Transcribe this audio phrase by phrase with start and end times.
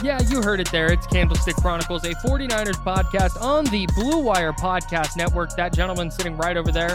[0.00, 0.92] Yeah, you heard it there.
[0.92, 5.56] It's Candlestick Chronicles, a 49ers podcast on the Blue Wire Podcast Network.
[5.56, 6.94] That gentleman sitting right over there,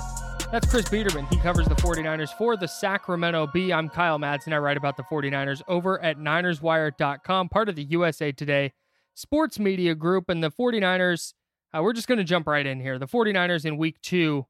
[0.54, 1.26] that's Chris Biederman.
[1.26, 3.74] He covers the 49ers for the Sacramento Bee.
[3.74, 4.54] I'm Kyle Madsen.
[4.54, 8.72] I write about the 49ers over at NinersWire.com, part of the USA Today
[9.16, 10.30] sports media group.
[10.30, 11.34] And the 49ers,
[11.74, 12.98] uh, we're just going to jump right in here.
[13.00, 14.46] The 49ers in week two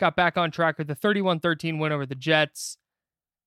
[0.00, 2.78] got back on track with the 31 13 win over the Jets.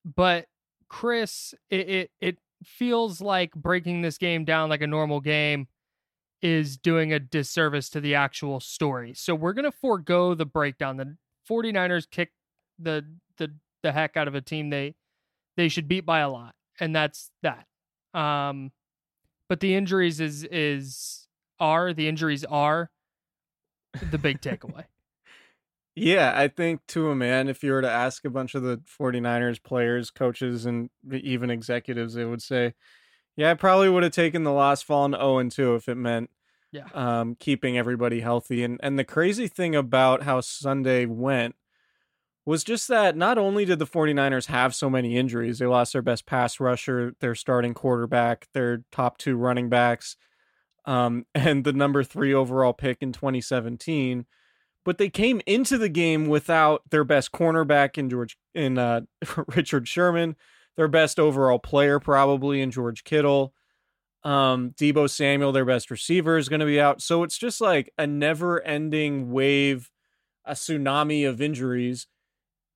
[0.05, 0.45] But
[0.87, 5.67] Chris, it, it, it feels like breaking this game down like a normal game
[6.41, 9.13] is doing a disservice to the actual story.
[9.13, 10.97] So we're going to forego the breakdown.
[10.97, 11.15] The
[11.49, 12.31] 49ers kick
[12.79, 13.05] the
[13.37, 14.95] the the heck out of a team they
[15.55, 16.55] they should beat by a lot.
[16.79, 17.65] And that's that.
[18.17, 18.71] Um
[19.47, 21.27] but the injuries is is
[21.59, 22.89] are the injuries are
[24.09, 24.85] the big takeaway.
[25.95, 28.77] Yeah, I think to a man, if you were to ask a bunch of the
[28.77, 32.73] 49ers players, coaches, and even executives, they would say,
[33.35, 36.29] yeah, I probably would have taken the loss falling 0 and 2 if it meant
[36.71, 36.87] yeah.
[36.93, 38.63] um, keeping everybody healthy.
[38.63, 41.55] And and the crazy thing about how Sunday went
[42.45, 46.01] was just that not only did the 49ers have so many injuries, they lost their
[46.01, 50.15] best pass rusher, their starting quarterback, their top two running backs,
[50.85, 54.25] um, and the number three overall pick in 2017.
[54.83, 59.01] But they came into the game without their best cornerback in George in uh,
[59.47, 60.35] Richard Sherman,
[60.75, 63.53] their best overall player probably in George Kittle.
[64.23, 67.01] Um, Deebo Samuel, their best receiver, is going to be out.
[67.01, 69.89] So it's just like a never ending wave,
[70.45, 72.07] a tsunami of injuries.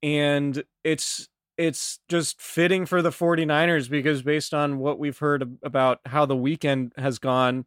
[0.01, 5.99] And it's it's just fitting for the 49ers because based on what we've heard about
[6.05, 7.65] how the weekend has gone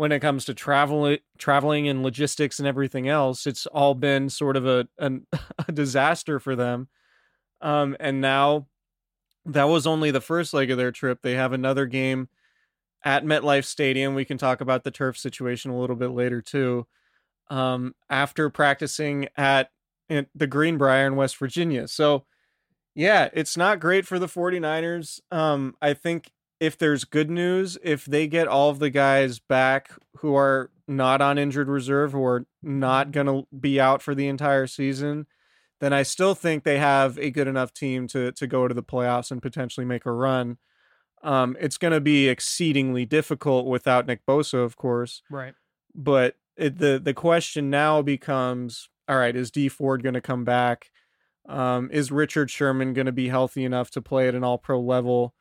[0.00, 4.56] when it comes to travel traveling and logistics and everything else, it's all been sort
[4.56, 5.26] of a an,
[5.68, 6.88] a disaster for them.
[7.60, 8.66] Um, and now
[9.44, 11.18] that was only the first leg of their trip.
[11.20, 12.30] They have another game
[13.04, 14.14] at MetLife Stadium.
[14.14, 16.86] We can talk about the turf situation a little bit later too.
[17.50, 19.68] Um, after practicing at
[20.08, 22.24] the Greenbrier in West Virginia, so
[22.94, 25.20] Yeah, it's not great for the 49ers.
[25.30, 29.90] Um, I think if there's good news, if they get all of the guys back
[30.18, 34.28] who are not on injured reserve, who are not going to be out for the
[34.28, 35.26] entire season,
[35.80, 38.82] then I still think they have a good enough team to to go to the
[38.82, 40.58] playoffs and potentially make a run.
[41.22, 45.22] Um, it's going to be exceedingly difficult without Nick Bosa, of course.
[45.30, 45.54] Right.
[45.94, 50.44] But it, the the question now becomes: All right, is Dee Ford going to come
[50.44, 50.90] back?
[51.48, 54.78] Um, is Richard Sherman going to be healthy enough to play at an All Pro
[54.80, 55.34] level?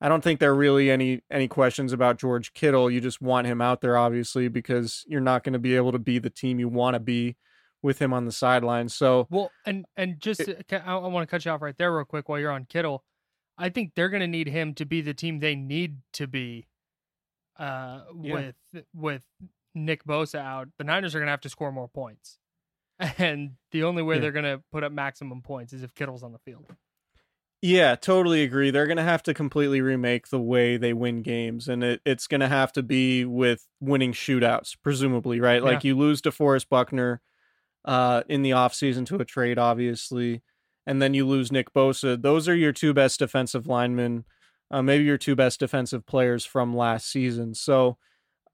[0.00, 2.90] I don't think there are really any any questions about George Kittle.
[2.90, 5.98] You just want him out there, obviously, because you're not going to be able to
[5.98, 7.36] be the team you want to be
[7.82, 8.88] with him on the sideline.
[8.88, 11.94] So well, and and just it, I, I want to cut you off right there
[11.94, 13.04] real quick while you're on Kittle.
[13.56, 16.66] I think they're going to need him to be the team they need to be.
[17.56, 18.34] Uh, yeah.
[18.34, 19.22] with with
[19.76, 22.38] Nick Bosa out, the Niners are going to have to score more points,
[22.98, 24.22] and the only way yeah.
[24.22, 26.66] they're going to put up maximum points is if Kittle's on the field.
[27.66, 28.70] Yeah, totally agree.
[28.70, 32.26] They're going to have to completely remake the way they win games, and it, it's
[32.26, 35.62] going to have to be with winning shootouts, presumably, right?
[35.62, 35.70] Yeah.
[35.70, 37.22] Like you lose to Forrest Buckner
[37.86, 40.42] uh, in the offseason to a trade, obviously,
[40.86, 42.20] and then you lose Nick Bosa.
[42.20, 44.26] Those are your two best defensive linemen,
[44.70, 47.54] uh, maybe your two best defensive players from last season.
[47.54, 47.96] So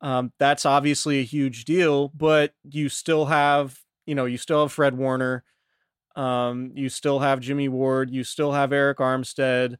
[0.01, 4.73] um, that's obviously a huge deal, but you still have, you know, you still have
[4.73, 5.43] Fred Warner.
[6.17, 8.11] Um, you still have Jimmy Ward.
[8.11, 9.77] You still have Arik Armstead.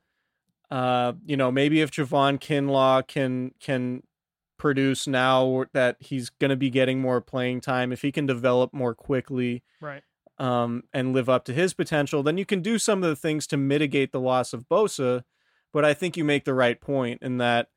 [0.71, 4.03] Uh, you know, maybe if Javon Kinlaw can can
[4.57, 8.73] produce now that he's going to be getting more playing time, if he can develop
[8.73, 10.03] more quickly, right,
[10.39, 13.47] um, and live up to his potential, then you can do some of the things
[13.49, 15.25] to mitigate the loss of Bosa.
[15.73, 17.69] But I think you make the right point in that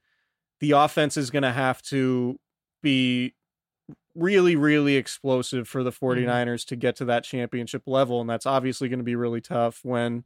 [0.59, 2.39] the offense is going to have to
[2.81, 3.33] be
[4.15, 6.67] really, really explosive for the 49ers mm-hmm.
[6.67, 8.21] to get to that championship level.
[8.21, 10.23] And that's obviously going to be really tough when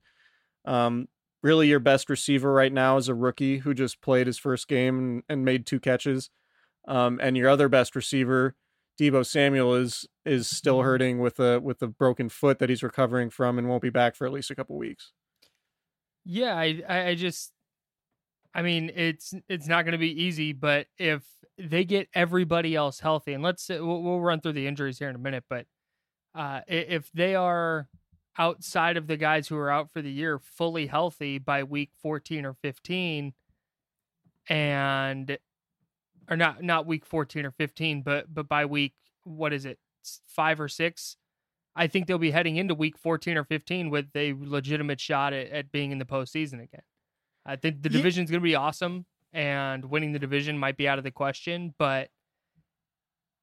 [0.66, 1.08] um,
[1.42, 4.98] really your best receiver right now is a rookie who just played his first game
[4.98, 6.30] and, and made two catches.
[6.88, 8.56] Um, and your other best receiver,
[9.00, 13.30] Deebo Samuel, is is still hurting with a with a broken foot that he's recovering
[13.30, 15.12] from and won't be back for at least a couple weeks.
[16.24, 17.52] Yeah, I I just
[18.54, 21.24] I mean it's it's not going to be easy, but if
[21.58, 25.16] they get everybody else healthy, and let's we'll, we'll run through the injuries here in
[25.16, 25.66] a minute, but
[26.36, 27.90] uh, if they are
[28.38, 32.46] outside of the guys who are out for the year fully healthy by week 14
[32.46, 33.34] or 15
[34.50, 35.38] and
[36.30, 38.94] or not not week 14 or 15 but but by week
[39.24, 39.80] what is it
[40.28, 41.18] 5 or 6
[41.78, 45.48] I think they'll be heading into week 14 or 15 with a legitimate shot at,
[45.52, 46.82] at being in the postseason again.
[47.46, 49.06] I think the division is going to be awesome
[49.38, 52.10] and winning the division might be out of the question, but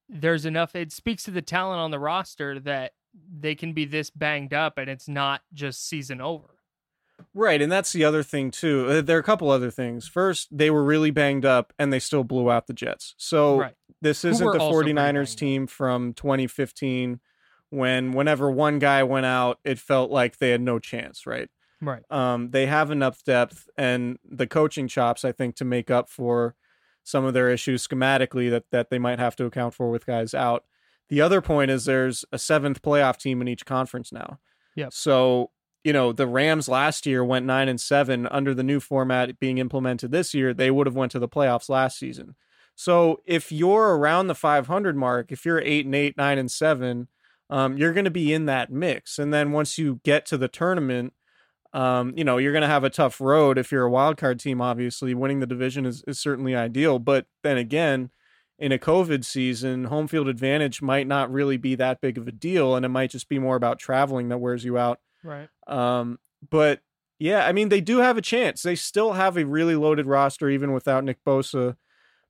[0.09, 2.93] there's enough it speaks to the talent on the roster that
[3.33, 6.49] they can be this banged up and it's not just season over.
[7.33, 8.89] Right, and that's the other thing too.
[8.89, 10.09] Uh, there are a couple other things.
[10.09, 13.15] First, they were really banged up and they still blew out the Jets.
[13.17, 13.75] So right.
[14.03, 17.21] this isn't the 49ers team from 2015
[17.71, 21.49] when whenever one guy went out, it felt like they had no chance, right?
[21.81, 22.03] Right.
[22.11, 26.55] Um, they have enough depth and the coaching chops, I think, to make up for
[27.03, 30.35] some of their issues schematically that that they might have to account for with guys
[30.35, 30.65] out.
[31.11, 34.39] The other point is there's a seventh playoff team in each conference now.
[34.75, 34.89] Yeah.
[34.91, 35.51] So
[35.83, 39.59] you know the Rams last year went nine and seven under the new format being
[39.59, 40.55] implemented this year.
[40.55, 42.35] They would have went to the playoffs last season.
[42.77, 47.09] So if you're around the 500 mark, if you're eight and eight, nine and seven,
[47.49, 49.19] um, you're going to be in that mix.
[49.19, 51.13] And then once you get to the tournament,
[51.75, 54.39] um, you know, you're going to have a tough road if you're a wild card
[54.39, 54.61] team.
[54.61, 57.01] Obviously, winning the division is, is certainly ideal.
[57.01, 58.11] But then again,
[58.61, 62.33] in a COVID season, home field advantage might not really be that big of a
[62.33, 65.01] deal, and it might just be more about traveling that wears you out.
[65.25, 65.49] Right.
[65.67, 66.81] Um, but
[67.19, 68.63] yeah, I mean, they do have a chance.
[68.63, 71.77] They still have a really loaded roster, even without Nick Bosa.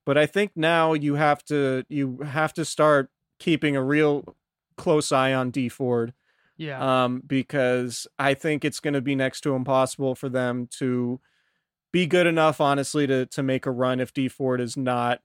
[0.07, 4.37] But I think now you have to you have to start keeping a real
[4.79, 6.15] close eye on Dee Ford
[6.57, 7.05] yeah.
[7.05, 11.21] Um, because I think it's going to be next to impossible for them to
[11.93, 15.21] be good enough, honestly, to to make a run if Dee Ford is not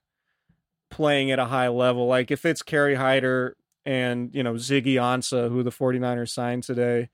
[0.90, 2.06] playing at a high level.
[2.06, 3.56] Like if it's Kerry Hyder
[3.86, 7.08] and, you know, Ziggy Ansah, who the 49ers signed today,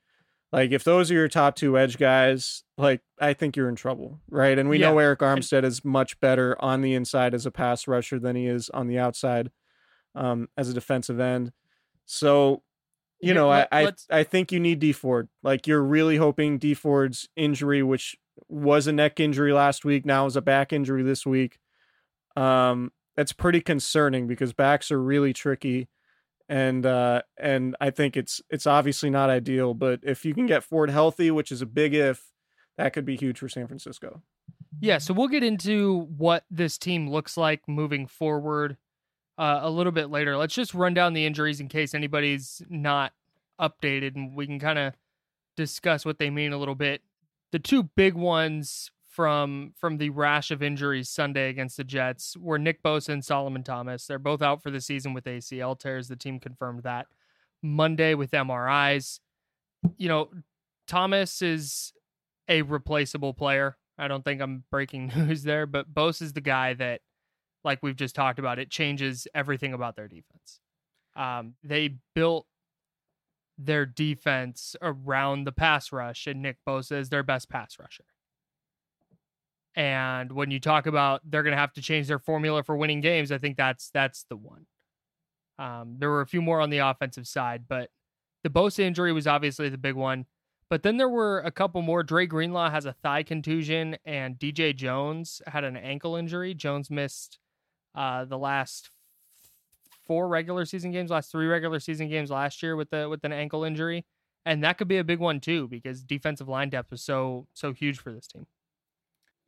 [0.52, 4.20] like if those are your top two edge guys, like I think you're in trouble,
[4.30, 4.58] right?
[4.58, 4.90] And we yeah.
[4.90, 8.46] know Arik Armstead is much better on the inside as a pass rusher than he
[8.46, 9.50] is on the outside
[10.14, 11.52] um, as a defensive end.
[12.06, 12.62] So
[13.20, 15.28] you know, let, I, I I think you need Dee Ford.
[15.42, 18.16] Like you're really hoping Dee Ford's injury, which
[18.49, 21.58] was a neck injury last week, now is a back injury this week.
[22.37, 25.88] Um, that's pretty concerning because backs are really tricky,
[26.49, 29.73] and uh, and I think it's it's obviously not ideal.
[29.75, 32.23] But if you can get Ford healthy, which is a big if,
[32.76, 34.23] that could be huge for San Francisco.
[34.78, 38.76] Yeah, so we'll get into what this team looks like moving forward
[39.38, 40.37] uh, a little bit later.
[40.37, 43.12] Let's just run down the injuries in case anybody's not
[43.61, 44.95] updated, and we can kind of
[45.57, 47.02] discuss what they mean a little bit.
[47.52, 52.59] The two big ones from from the rash of injuries Sunday against the Jets were
[52.59, 54.07] Nick Bosa and Solomon Thomas.
[54.07, 56.09] They're both out for the season with ACL tears.
[56.09, 57.07] The team confirmed that
[57.62, 59.21] Monday with MRIs.
[59.97, 60.31] You know,
[60.87, 61.93] Thomas is
[62.49, 63.76] a replaceable player.
[63.99, 67.00] I don't think I'm breaking news there, but Bosa is the guy that,
[67.66, 70.61] like we've just talked about, it changes everything about their defense.
[71.14, 72.46] Um, they built
[73.58, 78.04] their defense around the pass rush, and Nick Bosa is their best pass rusher.
[79.75, 83.02] And when you talk about they're going to have to change their formula for winning
[83.02, 84.66] games, I think that's that's the one.
[85.58, 87.90] Um, there were a few more on the offensive side, but
[88.42, 90.26] the Bosa injury was obviously the big one.
[90.68, 92.02] But then there were a couple more.
[92.02, 96.54] Dre Greenlaw has a thigh contusion, and DJ Jones had an ankle injury.
[96.54, 97.38] Jones missed
[97.97, 98.91] uh, the last
[100.07, 103.33] four regular season games, last three regular season games last year with the with an
[103.33, 104.05] ankle injury,
[104.45, 107.73] and that could be a big one too because defensive line depth was so so
[107.73, 108.47] huge for this team.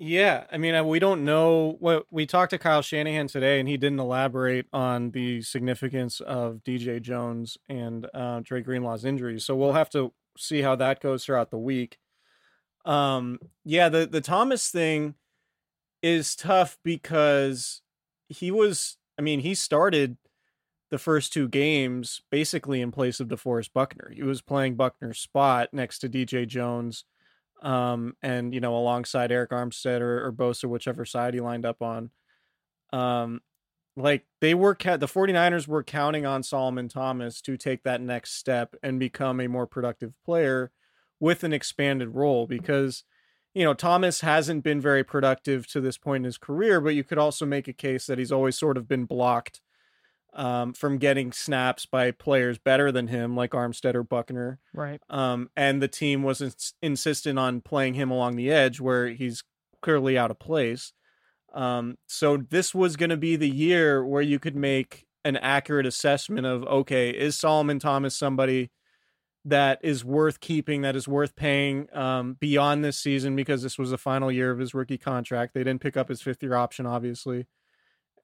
[0.01, 3.69] Yeah, I mean, uh, we don't know what we talked to Kyle Shanahan today, and
[3.69, 9.45] he didn't elaborate on the significance of DJ Jones and uh, Dre Greenlaw's injuries.
[9.45, 11.99] So we'll have to see how that goes throughout the week.
[12.85, 15.17] Um, yeah, the the Thomas thing
[16.01, 17.83] is tough because
[18.29, 18.97] he was.
[19.19, 20.17] I mean, he started
[20.91, 24.11] the first two games basically in place of DeForest Buckner.
[24.15, 27.05] He was playing Buckner's spot next to DJ Jones
[27.63, 31.83] um, and you know alongside Arik Armstead or, or Bosa, whichever side he lined up
[31.83, 32.11] on.
[32.93, 33.41] Um,
[33.97, 38.35] like they were ca- the 49ers were counting on Solomon Thomas to take that next
[38.35, 40.71] step and become a more productive player
[41.21, 43.03] with an expanded role because
[43.59, 47.03] you know Thomas hasn't been very productive to this point in his career, but you
[47.03, 49.61] could also make a case that he's always sort of been blocked
[50.33, 54.61] um, from getting snaps by players better than him, like Armstead or Buckner.
[54.73, 55.01] Right.
[55.11, 59.43] Um, and the team was ins- insistent on playing him along the edge where he's
[59.83, 60.93] clearly out of place.
[61.53, 65.87] Um, so this was going to be the year where you could make an accurate
[65.87, 68.71] assessment of okay, is Solomon Thomas somebody
[69.45, 73.91] that is worth keeping, that is worth paying um, beyond this season because this was
[73.91, 75.55] the final year of his rookie contract.
[75.55, 77.47] They didn't pick up his fifth year option, obviously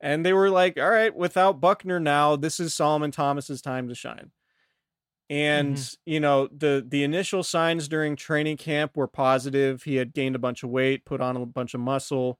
[0.04, 3.94] and they were like, "All right, without Buckner now, this is Solomon Thomas's time to
[3.94, 4.30] shine."
[5.30, 6.12] And mm-hmm.
[6.12, 9.82] you know the the initial signs during training camp were positive.
[9.82, 12.38] He had gained a bunch of weight, put on a bunch of muscle,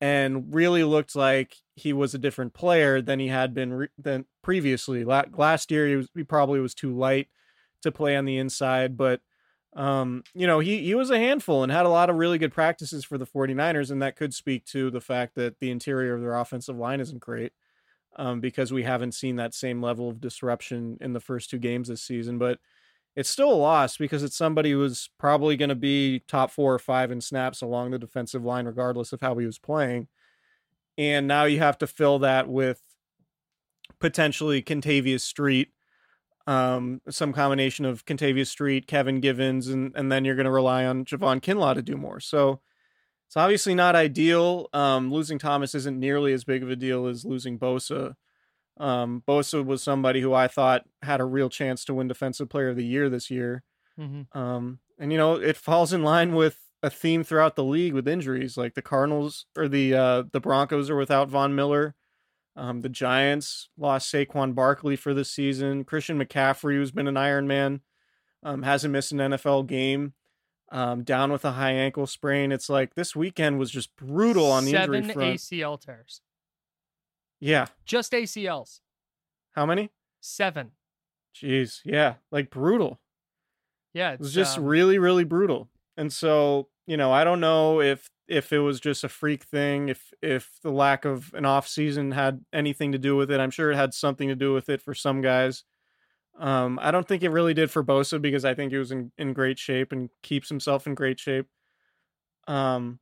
[0.00, 4.24] and really looked like he was a different player than he had been re- than
[4.42, 5.04] previously.
[5.04, 7.28] Last year, he was he probably was too light
[7.84, 9.20] to play on the inside, but
[9.76, 12.52] um, you know, he he was a handful and had a lot of really good
[12.52, 16.20] practices for the 49ers, and that could speak to the fact that the interior of
[16.20, 17.52] their offensive line isn't great.
[18.16, 21.88] Um, because we haven't seen that same level of disruption in the first two games
[21.88, 22.38] this season.
[22.38, 22.60] But
[23.16, 26.78] it's still a loss because it's somebody who's probably going to be top four or
[26.78, 30.06] five in snaps along the defensive line, regardless of how he was playing.
[30.96, 32.80] And now you have to fill that with
[33.98, 35.73] potentially Kentavius Street
[36.46, 40.84] um, some combination of Kentavius Street, Kevin Givens, and and then you're going to rely
[40.84, 42.20] on Javon Kinlaw to do more.
[42.20, 42.60] So
[43.26, 44.68] it's obviously not ideal.
[44.72, 48.14] Um, losing Thomas isn't nearly as big of a deal as losing Bosa.
[48.78, 52.70] Um, Bosa was somebody who I thought had a real chance to win Defensive Player
[52.70, 53.62] of the Year this year.
[53.98, 54.36] Mm-hmm.
[54.38, 58.06] Um, and you know it falls in line with a theme throughout the league with
[58.06, 58.56] injuries.
[58.56, 61.94] Like the Cardinals or the uh, the Broncos are without Von Miller.
[62.56, 65.84] Um, the Giants lost Saquon Barkley for the season.
[65.84, 67.80] Christian McCaffrey, who's been an Iron Man,
[68.42, 70.14] um, hasn't missed an NFL game.
[70.72, 72.50] Um, down with a high ankle sprain.
[72.50, 75.36] It's like this weekend was just brutal on the Seven injury front.
[75.36, 76.20] ACL tears.
[77.38, 78.80] Yeah, just ACLs.
[79.52, 79.90] How many?
[80.20, 80.72] Seven.
[81.36, 82.98] Jeez, yeah, like brutal.
[83.92, 84.64] Yeah, it was just um...
[84.64, 85.68] really, really brutal.
[85.96, 89.88] And so, you know, I don't know if if it was just a freak thing,
[89.88, 93.40] if if the lack of an off season had anything to do with it.
[93.40, 95.64] I'm sure it had something to do with it for some guys.
[96.38, 99.12] Um, I don't think it really did for Bosa because I think he was in,
[99.18, 101.46] in great shape and keeps himself in great shape.
[102.48, 102.98] Um,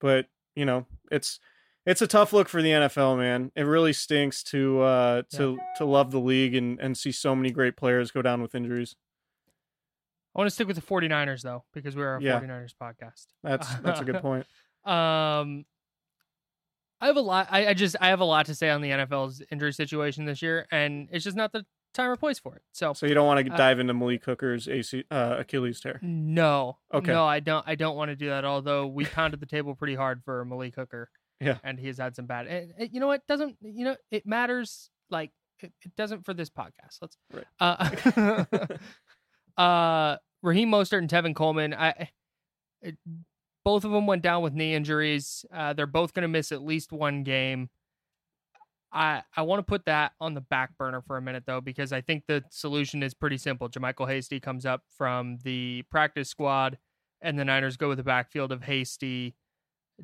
[0.00, 0.26] but
[0.56, 1.38] you know, it's
[1.86, 3.52] it's a tough look for the NFL, man.
[3.54, 5.64] It really stinks to uh to yeah.
[5.76, 8.96] to love the league and and see so many great players go down with injuries.
[10.34, 12.40] I want to stick with the 49ers though, because we're a yeah.
[12.40, 13.26] 49ers podcast.
[13.42, 14.46] That's that's a good point.
[14.84, 15.64] Um
[17.00, 18.90] I have a lot I, I just I have a lot to say on the
[18.90, 22.62] NFL's injury situation this year, and it's just not the time or place for it.
[22.72, 25.98] So, So you don't want to Uh, dive into Malik Hooker's AC, uh, Achilles tear.
[26.00, 27.12] no, Okay.
[27.12, 27.64] no, I don't.
[27.68, 28.44] I don't want to do that.
[28.44, 31.10] Although we pounded the table pretty hard for Malik Hooker.
[31.40, 31.58] Yeah.
[31.64, 32.46] and he has had some bad.
[32.46, 33.26] And, and you know what?
[33.26, 34.90] Doesn't you know it matters?
[35.10, 36.98] Like it, it doesn't for this podcast.
[37.02, 37.16] Let's.
[37.32, 37.44] Right.
[37.58, 38.44] Uh,
[39.60, 41.74] uh, Raheem Mostert and Tevin Coleman.
[41.74, 42.10] I.
[43.64, 45.44] Both of them went down with knee injuries.
[45.52, 47.70] Uh, they're both going to miss at least one game.
[48.92, 51.92] I I want to put that on the back burner for a minute though, because
[51.92, 53.68] I think the solution is pretty simple.
[53.68, 56.78] JaMycal Hasty comes up from the practice squad,
[57.20, 59.34] and the Niners go with the backfield of Hasty,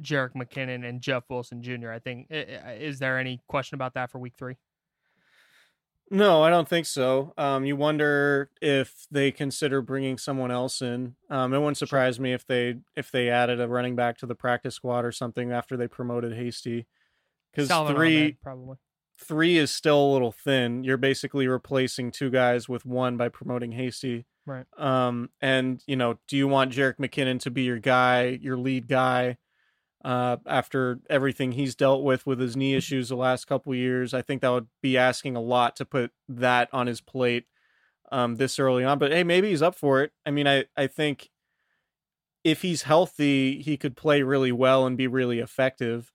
[0.00, 1.91] Jerick McKinnon, and Jeff Wilson Jr.
[1.91, 2.29] I think.
[2.31, 4.57] Is there any question about that for Week Three?
[6.11, 7.35] No, I don't think so.
[7.37, 11.17] Um, you wonder if they consider bringing someone else in.
[11.29, 14.35] Um, it wouldn't surprise me if they if they added a running back to the
[14.35, 16.87] practice squad or something after they promoted Hasty,
[17.53, 18.77] because three Ahmed, probably.
[19.21, 20.83] three is still a little thin.
[20.83, 24.25] You're basically replacing two guys with one by promoting Hasty.
[24.47, 24.65] Right.
[24.79, 28.88] Um, and you know, do you want Jerick McKinnon to be your guy, your lead
[28.88, 29.37] guy?
[30.05, 34.23] Uh, after everything he's dealt with with his knee issues the last couple years, I
[34.23, 37.47] think that would be asking a lot to put that on his plate
[38.12, 38.99] um, this early on.
[38.99, 40.12] But hey, maybe he's up for it.
[40.25, 41.31] I mean, I I think
[42.45, 46.12] if he's healthy, he could play really well and be really effective.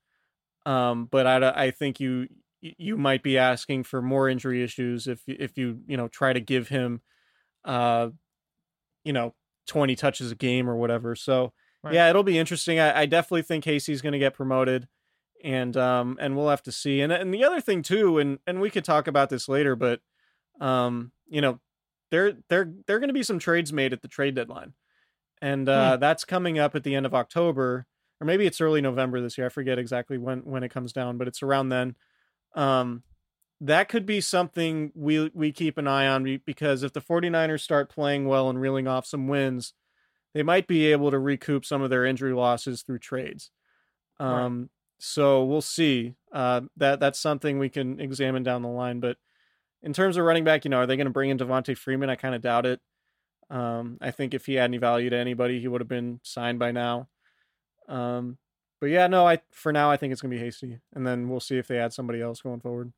[0.66, 2.28] Um, but I I think you
[2.62, 6.40] you might be asking for more injury issues if if you you know try to
[6.40, 7.02] give him
[7.66, 8.10] uh
[9.04, 9.34] you know
[9.68, 11.94] 20 touches a game or whatever so Right.
[11.94, 12.80] yeah it'll be interesting.
[12.80, 14.88] I, I definitely think Hasty's going to get promoted
[15.44, 17.02] and um and we'll have to see.
[17.02, 20.00] And and the other thing too and and we could talk about this later but
[20.62, 21.60] um you know
[22.12, 24.74] there there there are going to be some trades made at the trade deadline.
[25.42, 27.86] And uh that's coming up at the end of october
[28.22, 31.18] or maybe it's early november this year i forget exactly when when it comes down
[31.18, 31.96] but it's around then.
[32.56, 33.04] Um
[33.62, 37.90] that could be something we we keep an eye on because if the 49ers start
[37.90, 39.74] playing well and reeling off some wins
[40.34, 43.52] they might be able to recoup some of their injury losses through trades.
[44.20, 46.16] Um so we'll see.
[46.32, 49.18] Uh that that's something we can examine down the line but
[49.82, 52.10] in terms of running back you know are they going to bring in Devonta Freeman?
[52.10, 52.80] I kind of doubt it.
[53.50, 56.60] Um I think if he had any value to anybody he would have been signed
[56.60, 57.10] by now.
[57.88, 58.38] Um
[58.80, 61.30] but yeah no I for now I think it's going to be hasty and then
[61.30, 62.94] we'll see if they add somebody else going forward.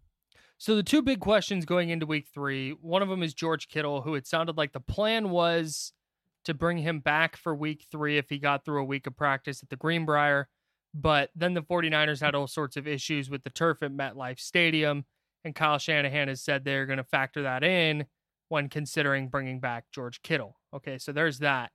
[0.57, 4.01] So the two big questions going into week three, one of them is George Kittle,
[4.01, 5.91] who it sounded like the plan was
[6.45, 9.61] to bring him back for week three if he got through a week of practice
[9.61, 10.47] at the Greenbrier.
[10.93, 15.05] But then the 49ers had all sorts of issues with the turf at MetLife Stadium.
[15.43, 18.05] And Kyle Shanahan has said they're going to factor that in
[18.49, 20.57] when considering bringing back George Kittle.
[20.73, 21.71] Okay, so there's that.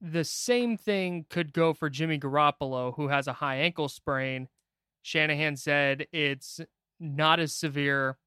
[0.00, 4.48] The same thing could go for Jimmy Garoppolo, who has a high ankle sprain.
[5.02, 6.60] Shanahan said it's
[6.98, 8.18] not as severe.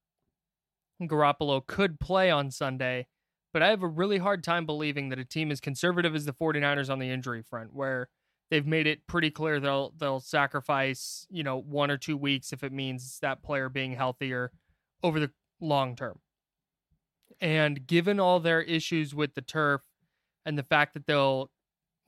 [1.01, 3.07] Garoppolo could play on Sunday,
[3.53, 6.33] but I have a really hard time believing that a team as conservative as the
[6.33, 8.09] 49ers on the injury front, where
[8.49, 12.63] they've made it pretty clear they'll they'll sacrifice, you know, one or two weeks if
[12.63, 14.51] it means that player being healthier
[15.03, 16.19] over the long term.
[17.41, 19.81] And given all their issues with the turf
[20.45, 21.49] and the fact that they'll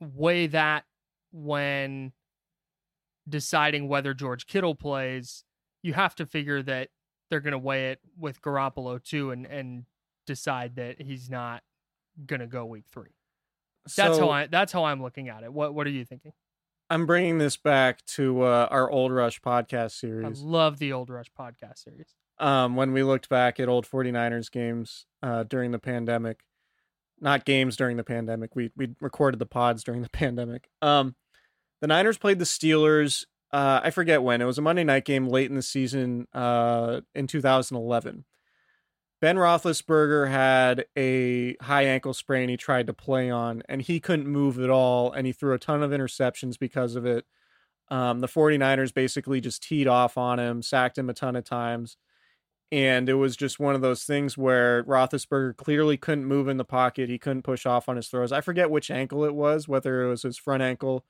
[0.00, 0.84] weigh that
[1.32, 2.12] when
[3.28, 5.44] deciding whether George Kittle plays,
[5.82, 6.88] you have to figure that
[7.30, 9.84] they're going to weigh it with Garoppolo too and and
[10.26, 11.62] decide that he's not
[12.26, 13.08] going to go week 3.
[13.84, 15.52] That's So- how I that's how I'm looking at it.
[15.52, 16.32] What what are you thinking?
[16.90, 20.42] I'm bringing this back to uh, our old rush podcast series.
[20.42, 22.14] I love the Old Rush podcast series.
[22.38, 26.42] um, when we looked back at old 49ers games uh, during the pandemic.
[27.20, 28.54] Not games during the pandemic.
[28.54, 30.68] We we recorded the pods during the pandemic.
[30.82, 31.14] Um,
[31.80, 33.24] the Niners played the Steelers.
[33.52, 34.40] Uh, I forget when.
[34.42, 38.24] It was a Monday night game late in the season uh, in 2011.
[39.22, 44.26] Ben Roethlisberger had a high ankle sprain he tried to play on, and he couldn't
[44.26, 47.24] move at all, and he threw a ton of interceptions because of it.
[47.88, 51.96] Um, the 49ers basically just teed off on him, sacked him a ton of times.
[52.72, 56.64] And it was just one of those things where Roethlisberger clearly couldn't move in the
[56.64, 57.08] pocket.
[57.08, 58.32] He couldn't push off on his throws.
[58.32, 61.04] I forget which ankle it was, whether it was his front ankle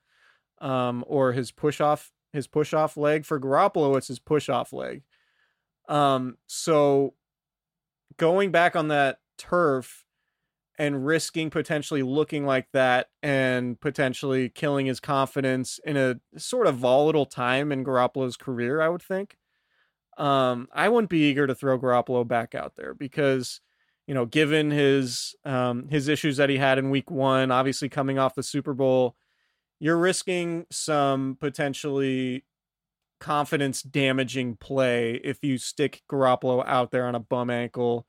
[0.61, 3.25] um, or his push off his push off leg.
[3.25, 5.03] For Garoppolo, it's his push off leg.
[5.89, 7.15] Um, so
[8.17, 10.05] going back on that turf
[10.79, 16.77] and risking potentially looking like that and potentially killing his confidence in a sort of
[16.77, 19.37] volatile time in Garoppolo's career, I would think.
[20.19, 23.61] Um, I wouldn't be eager to throw Garoppolo back out there because,
[24.07, 28.19] you know, given his um his issues that he had in week one, obviously coming
[28.19, 29.17] off the Super Bowl,
[29.81, 32.45] you're risking some potentially
[33.23, 38.05] confidence damaging play if you stick Garoppolo out there on a bum ankle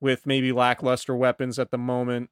[0.00, 2.30] with maybe lackluster weapons at the moment.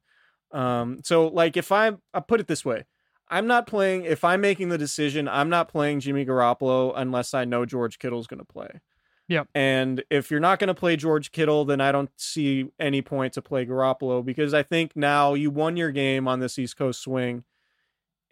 [0.50, 2.86] Um, so like if I I put it this way,
[3.28, 7.44] I'm not playing if I'm making the decision, I'm not playing Jimmy Garoppolo unless I
[7.44, 8.80] know George Kittle's going to play.
[9.28, 9.48] Yep.
[9.54, 13.32] And if you're not going to play George Kittle, then I don't see any point
[13.34, 17.00] to play Garoppolo because I think now you won your game on this East Coast
[17.00, 17.44] swing.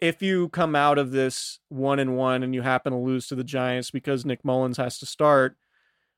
[0.03, 3.35] If you come out of this one and one and you happen to lose to
[3.35, 5.55] the Giants because Nick Mullens has to start,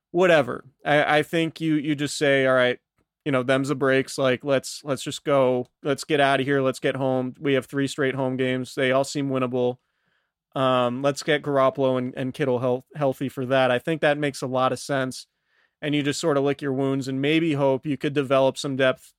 [0.10, 0.66] whatever.
[0.84, 2.80] I, I think you you just say, all right,
[3.26, 4.18] you know, them's the breaks.
[4.18, 5.68] Like let's let's just go.
[5.84, 6.64] Let's get out of here.
[6.64, 7.36] Let's get home.
[7.40, 8.74] We have three straight home games.
[8.74, 9.78] They all seem winnable.
[10.56, 13.70] Um, let's get Garoppolo and, and Kittle health, healthy for that.
[13.70, 15.28] I think that makes a lot of sense.
[15.80, 18.78] And you just sort of lick your wounds and maybe hope you could develop some
[18.78, 19.14] depth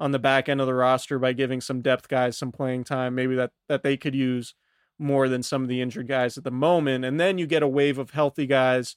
[0.00, 3.14] on the back end of the roster by giving some depth guys some playing time,
[3.14, 4.54] maybe that that they could use
[4.98, 7.04] more than some of the injured guys at the moment.
[7.04, 8.96] And then you get a wave of healthy guys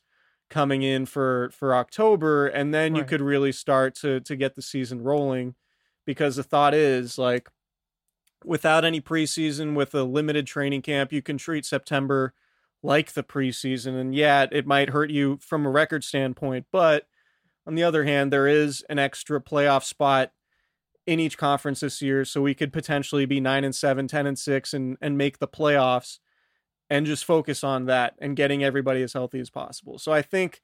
[0.50, 3.00] coming in for for October, and then right.
[3.00, 5.56] you could really start to to get the season rolling.
[6.06, 7.50] Because the thought is like
[8.44, 12.34] without any preseason, with a limited training camp, you can treat September
[12.82, 14.00] like the preseason.
[14.00, 17.08] And yeah, it might hurt you from a record standpoint, but
[17.66, 20.34] on the other hand, there is an extra playoff spot
[21.06, 24.40] in each conference this year, so we could potentially be nine and seven, 10 and
[24.40, 26.20] six, and and make the playoffs,
[26.90, 29.98] and just focus on that and getting everybody as healthy as possible.
[29.98, 30.62] So I think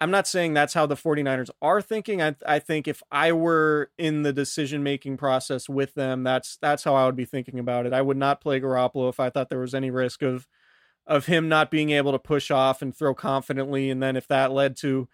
[0.00, 2.20] I'm not saying that's how the 49ers are thinking.
[2.20, 6.84] I I think if I were in the decision making process with them, that's that's
[6.84, 7.92] how I would be thinking about it.
[7.92, 10.46] I would not play Garoppolo if I thought there was any risk of
[11.06, 14.52] of him not being able to push off and throw confidently, and then if that
[14.52, 15.08] led to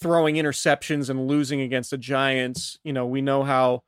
[0.00, 3.82] throwing interceptions and losing against the Giants, you know, we know how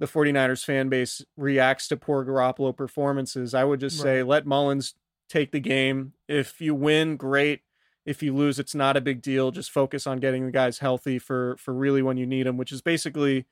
[0.00, 3.54] the 49ers fan base reacts to poor Garoppolo performances.
[3.54, 4.04] I would just right.
[4.04, 4.94] say let Mullens
[5.28, 6.14] take the game.
[6.26, 7.60] If you win, great.
[8.06, 9.50] If you lose, it's not a big deal.
[9.50, 12.72] Just focus on getting the guys healthy for for really when you need them, which
[12.72, 13.44] is basically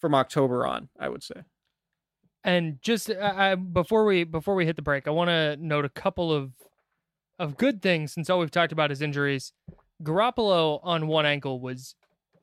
[0.00, 1.42] from October on, I would say.
[2.44, 5.88] And just uh, before we before we hit the break, I want to note a
[5.88, 6.52] couple of
[7.40, 9.52] of good things since all we've talked about is injuries.
[10.04, 11.96] Garoppolo on one ankle was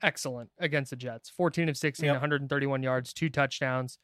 [0.04, 1.30] excellent against the Jets.
[1.30, 2.14] 14 of 16, yep.
[2.16, 3.98] 131 yards, two touchdowns.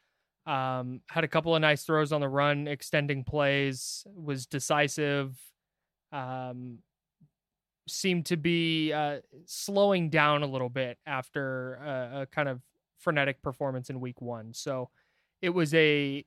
[0.46, 5.38] Um, had a couple of nice throws on the run, extending plays, was decisive.
[6.12, 6.80] Um,
[7.88, 12.62] seemed to be uh, slowing down a little bit after a, a kind of
[12.98, 14.54] frenetic performance in week one.
[14.54, 14.90] So
[15.42, 16.26] it was a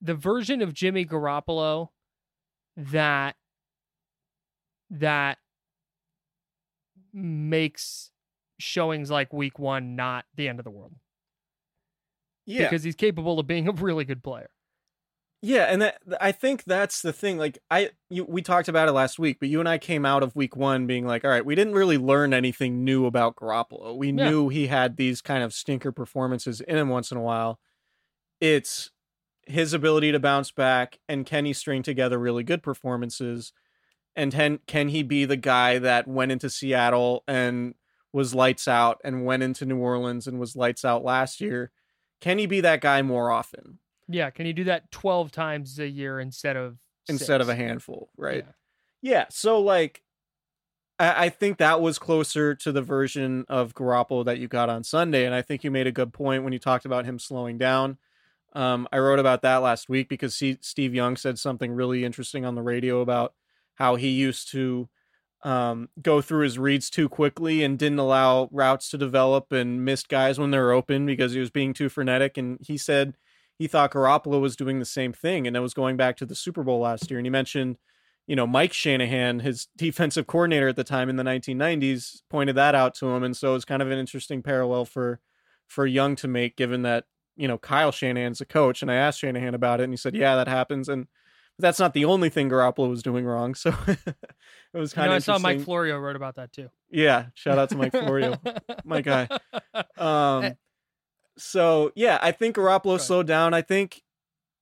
[0.00, 1.88] the version of Jimmy Garoppolo
[2.76, 3.36] that
[4.90, 5.38] that
[7.12, 8.10] makes
[8.58, 10.94] showings like week one not the end of the world.
[12.46, 12.62] Yeah.
[12.62, 14.50] Because he's capable of being a really good player.
[15.42, 17.36] Yeah, and that I think that's the thing.
[17.36, 20.22] Like I, you, we talked about it last week, but you and I came out
[20.22, 23.96] of week one being like, all right, we didn't really learn anything new about Garoppolo.
[23.96, 24.28] We yeah.
[24.28, 27.60] knew he had these kind of stinker performances in him once in a while.
[28.40, 28.90] It's
[29.46, 33.52] his ability to bounce back, and can he string together really good performances?
[34.16, 37.74] And can can he be the guy that went into Seattle and
[38.12, 41.70] was lights out and went into New Orleans and was lights out last year.
[42.20, 43.78] Can he be that guy more often?
[44.08, 48.10] Yeah, can he do that 12 times a year instead of instead of a handful,
[48.16, 48.44] right?
[49.02, 49.12] Yeah.
[49.12, 50.02] yeah so like
[50.98, 54.84] I, I think that was closer to the version of Garoppolo that you got on
[54.84, 57.58] Sunday, and I think you made a good point when you talked about him slowing
[57.58, 57.98] down.
[58.52, 62.54] Um, I wrote about that last week because Steve Young said something really interesting on
[62.54, 63.34] the radio about
[63.74, 64.88] how he used to
[65.42, 70.08] um, go through his reads too quickly and didn't allow routes to develop and missed
[70.08, 72.36] guys when they were open because he was being too frenetic.
[72.36, 73.14] And he said
[73.58, 75.46] he thought Garoppolo was doing the same thing.
[75.46, 77.18] And that was going back to the Super Bowl last year.
[77.18, 77.76] And he mentioned,
[78.26, 82.74] you know, Mike Shanahan, his defensive coordinator at the time in the 1990s, pointed that
[82.74, 83.22] out to him.
[83.22, 85.20] And so it's kind of an interesting parallel for
[85.66, 87.04] for Young to make, given that
[87.36, 88.82] you know Kyle Shanahan's a coach.
[88.82, 91.06] And I asked Shanahan about it, and he said, "Yeah, that happens." And
[91.58, 93.54] that's not the only thing Garoppolo was doing wrong.
[93.54, 93.98] So it
[94.74, 95.22] was kind you know, of.
[95.22, 96.68] I saw Mike Florio wrote about that too.
[96.90, 98.36] Yeah, shout out to Mike Florio,
[98.84, 99.28] my guy.
[99.96, 100.52] Um, eh.
[101.38, 103.54] so yeah, I think Garoppolo slowed down.
[103.54, 104.02] I think,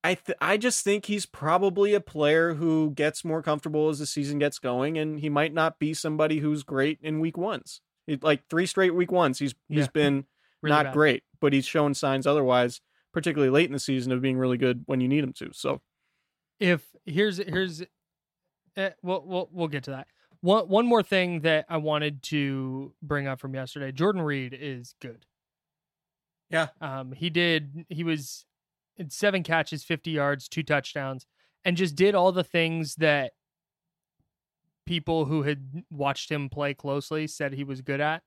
[0.02, 4.06] I th- I just think he's probably a player who gets more comfortable as the
[4.06, 7.80] season gets going, and he might not be somebody who's great in week ones.
[8.06, 9.92] He, like three straight week ones, he's he's yeah.
[9.92, 10.24] been
[10.62, 10.94] really not bad.
[10.94, 12.80] great, but he's shown signs otherwise,
[13.12, 15.50] particularly late in the season, of being really good when you need him to.
[15.52, 15.80] So
[16.64, 17.82] if here's here's
[18.76, 20.06] uh, we'll, we'll we'll get to that.
[20.40, 23.92] One one more thing that I wanted to bring up from yesterday.
[23.92, 25.26] Jordan Reed is good.
[26.50, 26.68] Yeah.
[26.80, 28.44] Um he did he was
[29.08, 31.26] seven catches, 50 yards, two touchdowns
[31.64, 33.32] and just did all the things that
[34.86, 38.22] people who had watched him play closely said he was good at.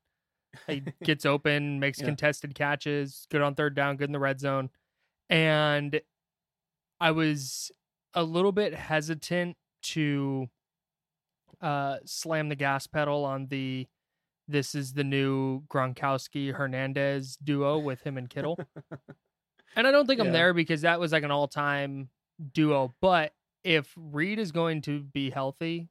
[0.66, 2.06] He gets open, makes Yeah.
[2.06, 4.70] contested catches, good on third down, good in the red zone.
[5.30, 6.02] And
[7.00, 7.72] I was
[8.14, 10.48] a little bit hesitant to
[11.62, 13.88] uh slam the gas pedal on the
[14.48, 18.58] this is the new Gronkowski Hernandez duo with him and Kittle.
[19.76, 22.10] and I don't think I'm there because that was like an all-time
[22.54, 23.34] duo, but
[23.66, 25.90] if Reed is going to be healthy,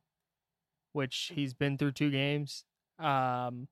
[0.94, 2.64] which he's been through two games,
[2.98, 3.68] um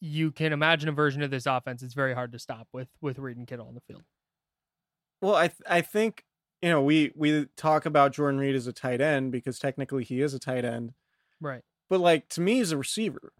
[0.00, 3.18] you can imagine a version of this offense it's very hard to stop with with
[3.18, 4.02] Reed and Kittle on the field.
[5.20, 6.24] Well, I th- I think
[6.62, 10.20] you know we we talk about Jordan Reed as a tight end because technically he
[10.22, 10.92] is a tight end,
[11.40, 11.62] Right.
[11.90, 13.32] but like to me he's a receiver.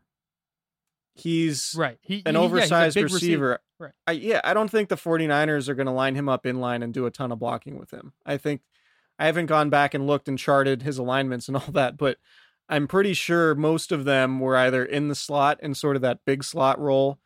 [1.15, 1.99] He's Right.
[2.03, 3.61] He an he- yeah, oversized big receiver.
[3.79, 3.93] Right.
[4.07, 6.83] I, yeah, I don't think the 49ers are going to line him up in line
[6.83, 8.13] and do a ton of blocking with him.
[8.25, 8.63] I think
[9.19, 12.19] I haven't gone back and looked and charted his alignments and all that, but
[12.69, 16.21] I'm pretty sure most of them were either in the slot in sort of that
[16.25, 17.19] big slot role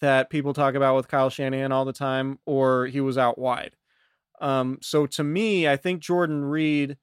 [0.00, 3.74] that people talk about with Kyle Shanahan all the time, or he was out wide.
[4.42, 6.98] Um, so to me, I think Jordan Reed,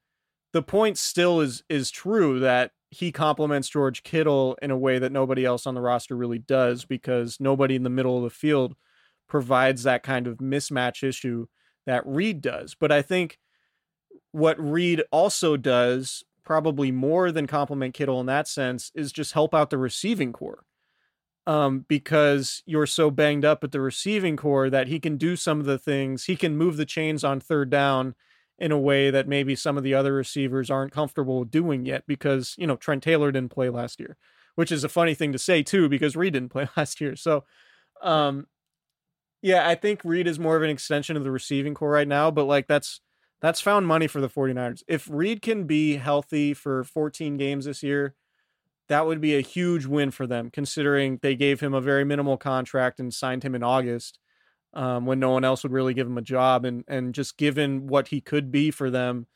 [0.54, 5.12] the point still is is true that he complements George Kittle in a way that
[5.12, 8.75] nobody else on the roster really does because nobody in the middle of the field
[9.28, 11.45] provides that kind of mismatch issue
[11.86, 12.75] that Reed does.
[12.78, 13.39] But I think
[14.32, 19.54] what Reed also does, probably more than complement Kittle in that sense, is just help
[19.54, 20.65] out the receiving corps.
[21.47, 25.60] Um, because you're so banged up at the receiving corps that he can do some
[25.60, 26.25] of the things.
[26.25, 28.13] He can move the chains on third down
[28.60, 32.54] in a way that maybe some of the other receivers aren't comfortable doing yet because,
[32.58, 34.15] you know, Trent Taylor didn't play last year,
[34.56, 37.15] which is a funny thing to say too, because Reed didn't play last year.
[37.15, 37.45] So,
[38.04, 38.45] um,
[39.41, 42.30] yeah, I think Reed is more of an extension of the receiving corps right now,
[42.30, 42.99] but like that's
[43.41, 44.84] that's found money for the 49ers.
[44.88, 48.15] If Reed can be healthy for 14 games this year,
[48.89, 52.38] that would be a huge win for them, considering they gave him a very minimal
[52.38, 54.17] contract and signed him in August
[54.73, 56.65] um, when no one else would really give him a job.
[56.65, 59.28] And, and just given what he could be for them,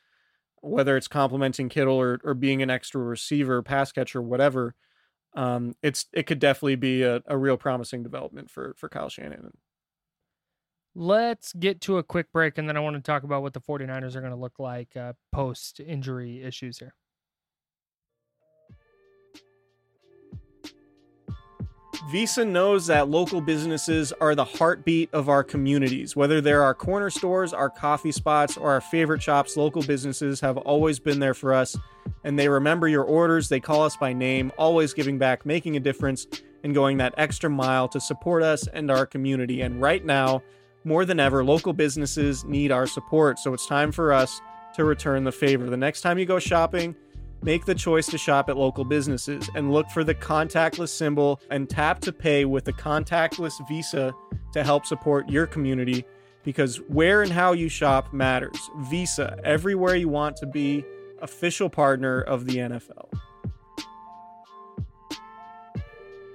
[0.62, 4.76] whether it's complementing Kittle or, or being an extra receiver, pass catcher, whatever,
[5.36, 9.52] um, it's it could definitely be a, a real promising development for, for Kyle Shanahan.
[10.96, 13.62] Let's get to a quick break and then I want to talk about what the
[13.62, 16.94] 49ers are going to look like uh, post injury issues here.
[22.10, 26.16] Visa knows that local businesses are the heartbeat of our communities.
[26.16, 30.58] Whether they're our corner stores, our coffee spots, or our favorite shops, local businesses have
[30.58, 31.78] always been there for us.
[32.24, 35.80] And they remember your orders, they call us by name, always giving back, making a
[35.80, 36.28] difference,
[36.64, 39.62] and going that extra mile to support us and our community.
[39.62, 40.44] And right now,
[40.84, 43.40] more than ever, local businesses need our support.
[43.40, 44.42] So it's time for us
[44.76, 45.70] to return the favor.
[45.70, 46.96] The next time you go shopping,
[47.44, 51.70] Make the choice to shop at local businesses and look for the contactless symbol and
[51.70, 54.14] tap to pay with the contactless Visa
[54.54, 56.06] to help support your community
[56.46, 58.70] because where and how you shop matters.
[58.84, 60.86] Visa, everywhere you want to be,
[61.22, 63.10] official partner of the NFL.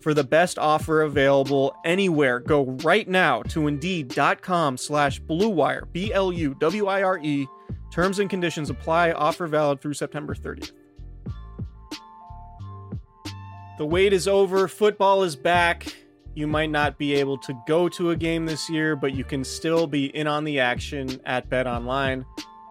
[0.00, 2.40] for the best offer available anywhere.
[2.40, 7.46] Go right now to Indeed.com slash BlueWire, B-L-U-W-I-R-E.
[7.92, 9.12] Terms and conditions apply.
[9.12, 10.72] Offer valid through September 30th.
[13.78, 14.68] The wait is over.
[14.68, 15.86] Football is back.
[16.34, 19.42] You might not be able to go to a game this year, but you can
[19.42, 22.24] still be in on the action at Bet Online.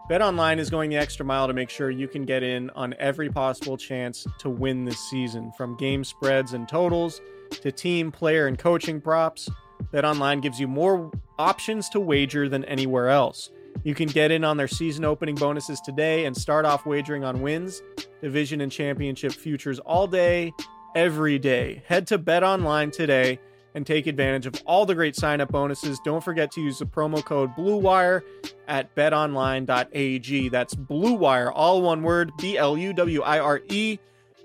[0.09, 2.95] Bet Online is going the extra mile to make sure you can get in on
[2.97, 5.51] every possible chance to win this season.
[5.51, 7.21] From game spreads and totals
[7.61, 9.49] to team, player, and coaching props,
[9.91, 13.51] Bet Online gives you more options to wager than anywhere else.
[13.83, 17.43] You can get in on their season opening bonuses today and start off wagering on
[17.43, 17.83] wins
[18.19, 20.51] division and championship futures all day,
[20.95, 21.83] every day.
[21.85, 23.37] Head to Bet Online today
[23.75, 25.99] and take advantage of all the great sign up bonuses.
[26.03, 28.23] Don't forget to use the promo code BLUEWIRE
[28.67, 30.49] at betonline.ag.
[30.49, 33.99] That's BLUEWIRE, all one word, B L U W I R E.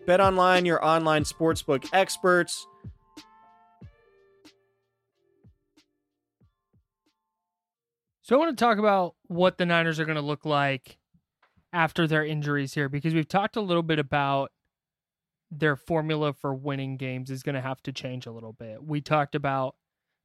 [0.06, 2.66] BetOnline, your online sportsbook experts.
[8.20, 10.98] So I want to talk about what the Niners are going to look like
[11.74, 14.50] after their injuries here because we've talked a little bit about
[15.58, 18.82] their formula for winning games is going to have to change a little bit.
[18.82, 19.76] We talked about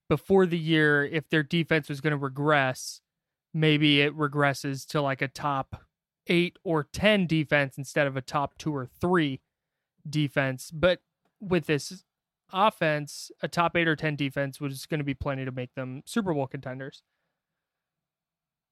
[0.08, 3.02] before the year if their defense was going to regress,
[3.54, 5.84] maybe it regresses to like a top
[6.28, 9.40] 8 or 10 defense instead of a top 2 or 3
[10.10, 10.72] defense.
[10.72, 11.02] But
[11.40, 12.04] with this
[12.52, 16.02] offense, a top 8 or 10 defense was going to be plenty to make them
[16.06, 17.04] Super Bowl contenders.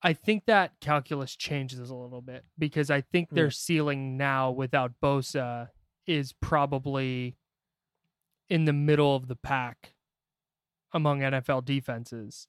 [0.02, 3.54] I think that calculus changes a little bit because I think their mm.
[3.54, 5.70] ceiling now without Bosa
[6.08, 7.36] is probably
[8.50, 9.94] in the middle of the pack
[10.94, 12.48] among NFL defenses.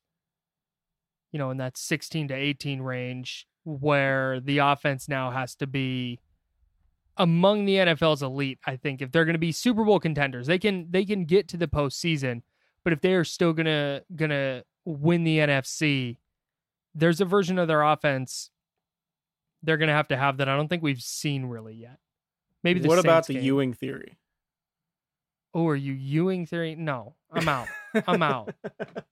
[1.33, 6.21] You know, in that 16 to 18 range where the offense now has to be
[7.18, 8.59] among the NFL's elite.
[8.66, 11.49] I think if they're going to be Super Bowl contenders, they can they can get
[11.49, 12.42] to the postseason,
[12.85, 16.16] but if they are still gonna gonna win the NFC,
[16.94, 18.51] there's a version of their offense
[19.62, 21.99] they're going to have to have that I don't think we've seen really yet.
[22.62, 23.44] Maybe the what about the game.
[23.44, 24.18] Ewing theory?
[25.55, 26.75] Oh, are you Ewing theory?
[26.75, 27.68] No, I'm out.
[28.07, 28.55] I'm out.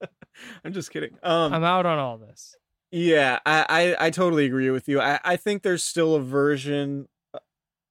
[0.65, 1.17] I'm just kidding.
[1.23, 2.57] Um, I'm out on all this.
[2.91, 3.67] Yeah, I,
[3.99, 5.01] I, I totally agree with you.
[5.01, 7.09] I, I think there's still a version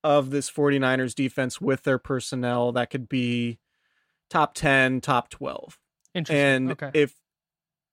[0.03, 3.59] of this 49ers defense with their personnel that could be
[4.29, 5.79] top 10, top 12.
[6.13, 6.45] Interesting.
[6.45, 6.91] And okay.
[6.93, 7.15] if,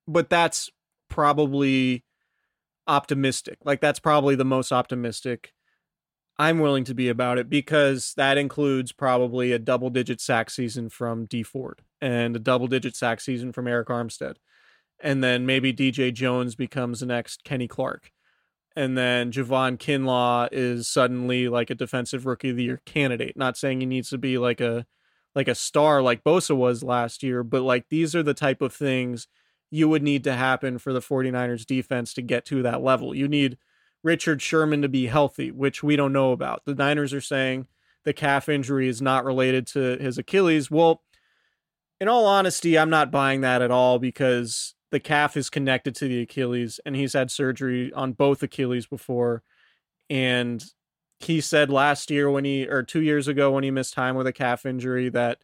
[0.06, 0.70] but that's
[1.08, 2.04] probably
[2.86, 3.58] optimistic.
[3.64, 5.54] Like, that's probably the most optimistic
[6.38, 10.88] I'm willing to be about it because that includes probably a double digit sack season
[10.88, 14.36] from Dee Ford and a double digit sack season from Arik Armstead.
[15.00, 18.10] And then maybe DJ Jones becomes the next Kenny Clark.
[18.74, 23.36] And then Javon Kinlaw is suddenly like a defensive rookie of the year candidate.
[23.36, 24.86] Not saying he needs to be like a
[25.34, 28.72] like a star like Bosa was last year, but like these are the type of
[28.72, 29.28] things
[29.70, 33.14] you would need to happen for the 49ers defense to get to that level.
[33.14, 33.56] You need
[34.02, 36.64] Richard Sherman to be healthy, which we don't know about.
[36.64, 37.66] The Niners are saying
[38.04, 40.70] the calf injury is not related to his Achilles.
[40.70, 41.02] Well,
[42.00, 46.08] in all honesty, I'm not buying that at all because the calf is connected to
[46.08, 49.42] the Achilles and he's had surgery on both Achilles before.
[50.10, 50.62] And
[51.20, 54.26] he said last year when he, or two years ago when he missed time with
[54.26, 55.38] a calf injury, that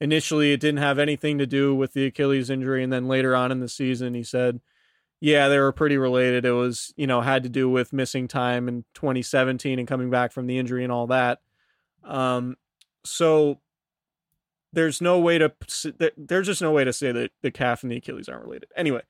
[0.00, 2.84] initially it didn't have anything to do with the Achilles injury.
[2.84, 4.60] And then later on in the season, he said,
[5.24, 6.44] yeah, they were pretty related.
[6.44, 10.32] It was, you know, had to do with missing time in 2017 and coming back
[10.32, 11.40] from the injury and all that.
[12.04, 12.56] Um,
[13.06, 13.58] so
[14.74, 15.50] there's no way to
[16.18, 18.68] there's just no way to say that the calf and the Achilles aren't related.
[18.76, 19.00] Anyway,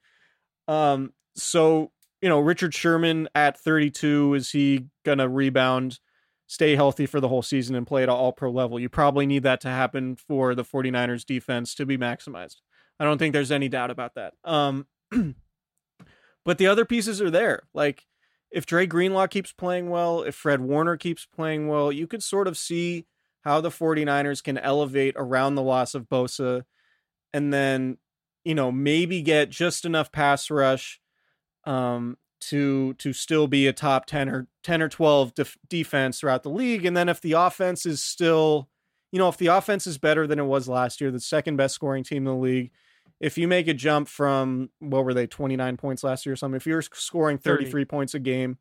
[0.68, 1.90] um, so
[2.22, 5.98] you know, Richard Sherman at 32 is he gonna rebound,
[6.46, 8.78] stay healthy for the whole season and play at all pro level?
[8.78, 12.58] You probably need that to happen for the 49ers defense to be maximized.
[13.00, 14.34] I don't think there's any doubt about that.
[14.44, 14.86] Um,
[16.44, 17.64] but the other pieces are there.
[17.72, 18.06] Like
[18.50, 22.46] if Dre Greenlaw keeps playing well, if Fred Warner keeps playing well, you could sort
[22.46, 23.06] of see
[23.42, 26.62] how the 49ers can elevate around the loss of Bosa
[27.32, 27.98] and then,
[28.44, 31.00] you know, maybe get just enough pass rush
[31.64, 36.42] um, to to still be a top 10 or 10 or 12 def- defense throughout
[36.42, 38.68] the league and then if the offense is still,
[39.10, 41.74] you know, if the offense is better than it was last year, the second best
[41.74, 42.70] scoring team in the league,
[43.24, 46.56] if you make a jump from what were they 29 points last year or something
[46.56, 47.84] if you're scoring 33 30.
[47.86, 48.58] points a game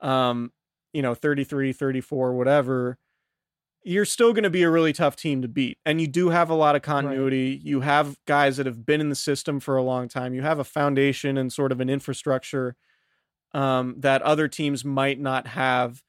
[0.00, 0.50] um
[0.94, 2.98] you know 33 34 whatever
[3.84, 6.48] you're still going to be a really tough team to beat and you do have
[6.48, 7.60] a lot of continuity right.
[7.60, 10.58] you have guys that have been in the system for a long time you have
[10.58, 12.74] a foundation and sort of an infrastructure
[13.52, 16.02] um, that other teams might not have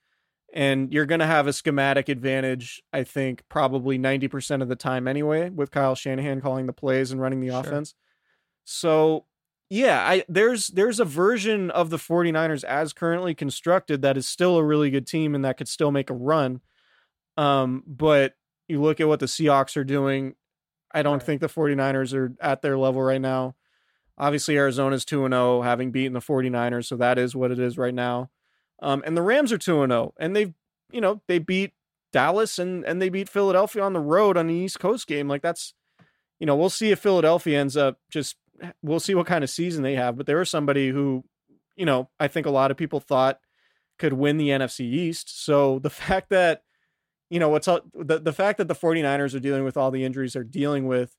[0.54, 5.08] and you're going to have a schematic advantage i think probably 90% of the time
[5.08, 7.60] anyway with kyle shanahan calling the plays and running the sure.
[7.60, 7.96] offense
[8.64, 9.26] so
[9.70, 14.58] yeah i there's there's a version of the 49ers as currently constructed that is still
[14.58, 16.62] a really good team and that could still make a run
[17.36, 18.34] um but
[18.68, 20.36] you look at what the seahawks are doing
[20.94, 21.24] i don't right.
[21.24, 23.56] think the 49ers are at their level right now
[24.18, 28.30] obviously arizona's 2-0 having beaten the 49ers so that is what it is right now
[28.84, 30.54] um, and the Rams are 2 0, and they've,
[30.92, 31.74] you know, they beat
[32.12, 35.28] Dallas and, and they beat Philadelphia on the road on the East Coast game.
[35.28, 35.74] Like, that's,
[36.40, 38.36] you know, we'll see if Philadelphia ends up just,
[38.82, 40.18] we'll see what kind of season they have.
[40.18, 41.24] But there was somebody who,
[41.76, 43.40] you know, I think a lot of people thought
[43.98, 45.44] could win the NFC East.
[45.44, 46.62] So the fact that
[47.34, 50.34] you know, what's the the fact that the 49ers are dealing with all the injuries
[50.34, 51.16] they're dealing with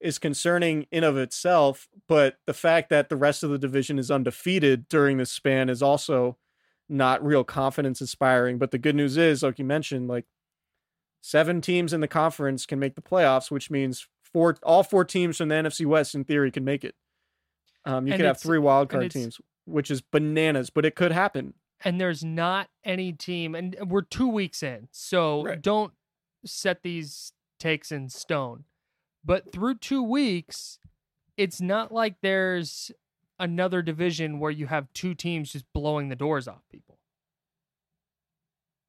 [0.00, 4.08] is concerning in of itself, but the fact that the rest of the division is
[4.08, 6.36] undefeated during this span is also
[6.88, 8.58] not real confidence inspiring.
[8.58, 10.24] But the good news is, like you mentioned, like
[11.20, 15.38] seven teams in the conference can make the playoffs, which means four all four teams
[15.38, 16.94] from the NFC West in theory can make it.
[17.84, 20.84] Um, you And could have three wild and card it's- teams, which is bananas, but
[20.84, 21.54] it could happen.
[21.84, 25.60] and there's not any team and we're two weeks in so Right.
[25.60, 25.92] don't
[26.42, 28.64] set these takes in stone
[29.22, 30.78] but through two weeks
[31.36, 32.90] it's not like there's
[33.38, 36.98] another division where you have two teams just blowing the doors off people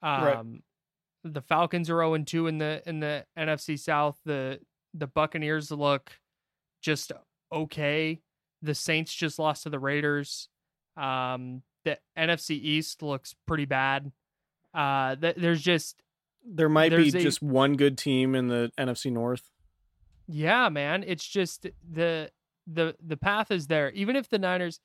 [0.01, 1.33] um Right.
[1.33, 4.59] the falcons are 0 2 in the in the nfc south the
[4.93, 6.11] the buccaneers look
[6.81, 7.11] just
[7.51, 8.21] okay
[8.61, 10.49] the saints just lost to the raiders
[10.95, 14.11] um the NFC East looks pretty bad.
[14.73, 16.01] Uh, th- there's just
[16.43, 19.49] There might be a- just one good team in the NFC North.
[20.27, 21.05] yeah, man.
[21.07, 22.29] It's just the
[22.67, 23.91] the the path is there.
[23.91, 24.79] Even if the Niners,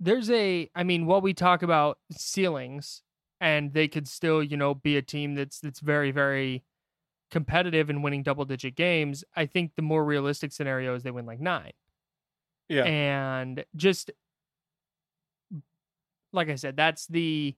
[0.00, 0.70] there's a.
[0.74, 3.02] I mean, while we talk about ceilings,
[3.40, 6.64] and they could still, you know, be a team that's that's very very
[7.30, 9.24] competitive and winning double digit games.
[9.36, 11.72] I think the more realistic scenario is they win like nine.
[12.68, 12.84] Yeah.
[12.84, 14.10] And just
[16.32, 17.54] like I said, that's the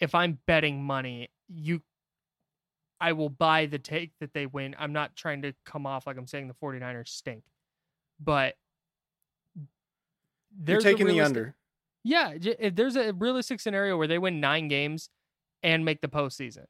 [0.00, 1.82] if I'm betting money, you
[3.00, 4.74] I will buy the take that they win.
[4.78, 7.42] I'm not trying to come off like I'm saying the 49ers stink.
[8.18, 8.54] But
[10.78, 11.56] a taking the under.
[12.04, 15.10] Yeah, j- if there's a realistic scenario where they win 9 games
[15.62, 16.66] and make the postseason.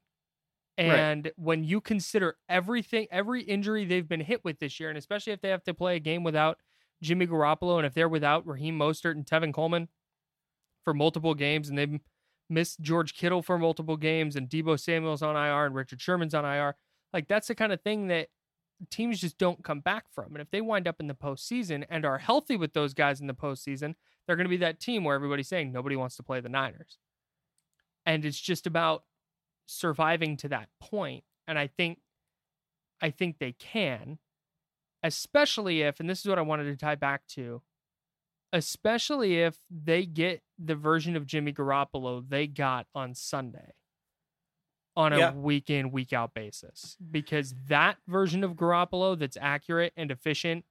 [0.77, 5.33] And when you consider everything, every injury they've been hit with this year, and especially
[5.33, 6.59] if they have to play a game without
[7.01, 9.87] Jimmy Garoppolo, and if they're without Raheem Mostert and Tevin Coleman
[10.83, 11.99] for multiple games, and they've
[12.49, 16.45] missed George Kittle for multiple games, and Deebo Samuel's on IR, and Richard Sherman's on
[16.45, 16.75] IR,
[17.11, 18.27] like that's the kind of thing that
[18.89, 20.33] teams just don't come back from.
[20.33, 23.27] And if they wind up in the postseason and are healthy with those guys in
[23.27, 26.39] the postseason, they're going to be that team where everybody's saying nobody wants to play
[26.39, 26.97] the Niners.
[28.05, 29.03] And it's just about
[29.65, 31.23] surviving to that point.
[31.47, 31.99] And I think
[33.01, 34.17] I think they can,
[35.03, 37.61] especially if, and this is what I wanted to tie back to,
[38.51, 43.73] especially if they get the version of Jimmy Garoppolo they got on Sunday
[44.97, 45.31] on a Yeah.
[45.33, 46.97] week in, week out basis.
[47.11, 50.65] Because that version of Garoppolo that's accurate and efficient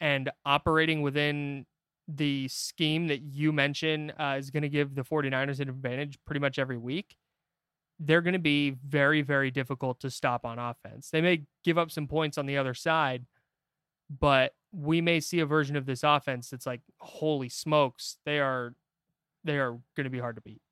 [0.00, 1.64] and operating within
[2.06, 6.40] the scheme that you mentioned uh, is going to give the 49ers an advantage pretty
[6.40, 7.16] much every week
[8.00, 11.10] they're going to be very, very difficult to stop on offense.
[11.10, 13.26] They may give up some points on the other side,
[14.20, 18.74] but we may see a version of this offense that's like, holy smokes, they are
[19.42, 20.62] they are going to be hard to beat.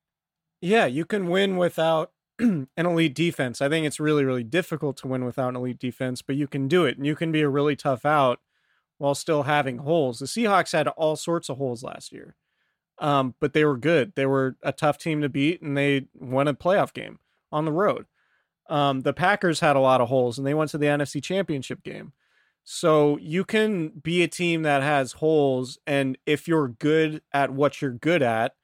[0.60, 3.60] Yeah, you can win without an elite defense.
[3.62, 6.68] I think it's really, really difficult to win without an elite defense, but you can
[6.68, 6.96] do it.
[6.96, 8.40] And you can be a really tough out
[8.98, 10.18] while still having holes.
[10.18, 12.36] The Seahawks had all sorts of holes last year.
[12.98, 14.14] Um, but they were good.
[14.16, 17.18] They were a tough team to beat and they won a playoff game
[17.52, 18.06] on the road.
[18.68, 21.82] Um, the Packers had a lot of holes and they went to the NFC championship
[21.82, 22.12] game.
[22.64, 25.78] So you can be a team that has holes.
[25.86, 28.54] And if you're good at what you're good at,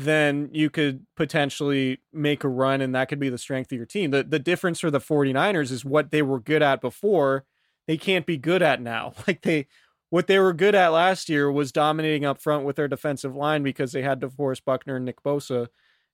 [0.00, 3.86] then you could potentially make a run and that could be the strength of your
[3.86, 4.10] team.
[4.10, 7.44] The the difference for the 49ers is what they were good at before,
[7.86, 9.12] they can't be good at now.
[9.26, 9.66] Like they
[10.10, 13.62] what they were good at last year was dominating up front with their defensive line
[13.62, 15.68] because they had DeForest Buckner and Nick Bosa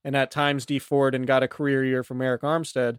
[0.05, 2.99] and at times Dee Ford and got a career year from Arik Armstead.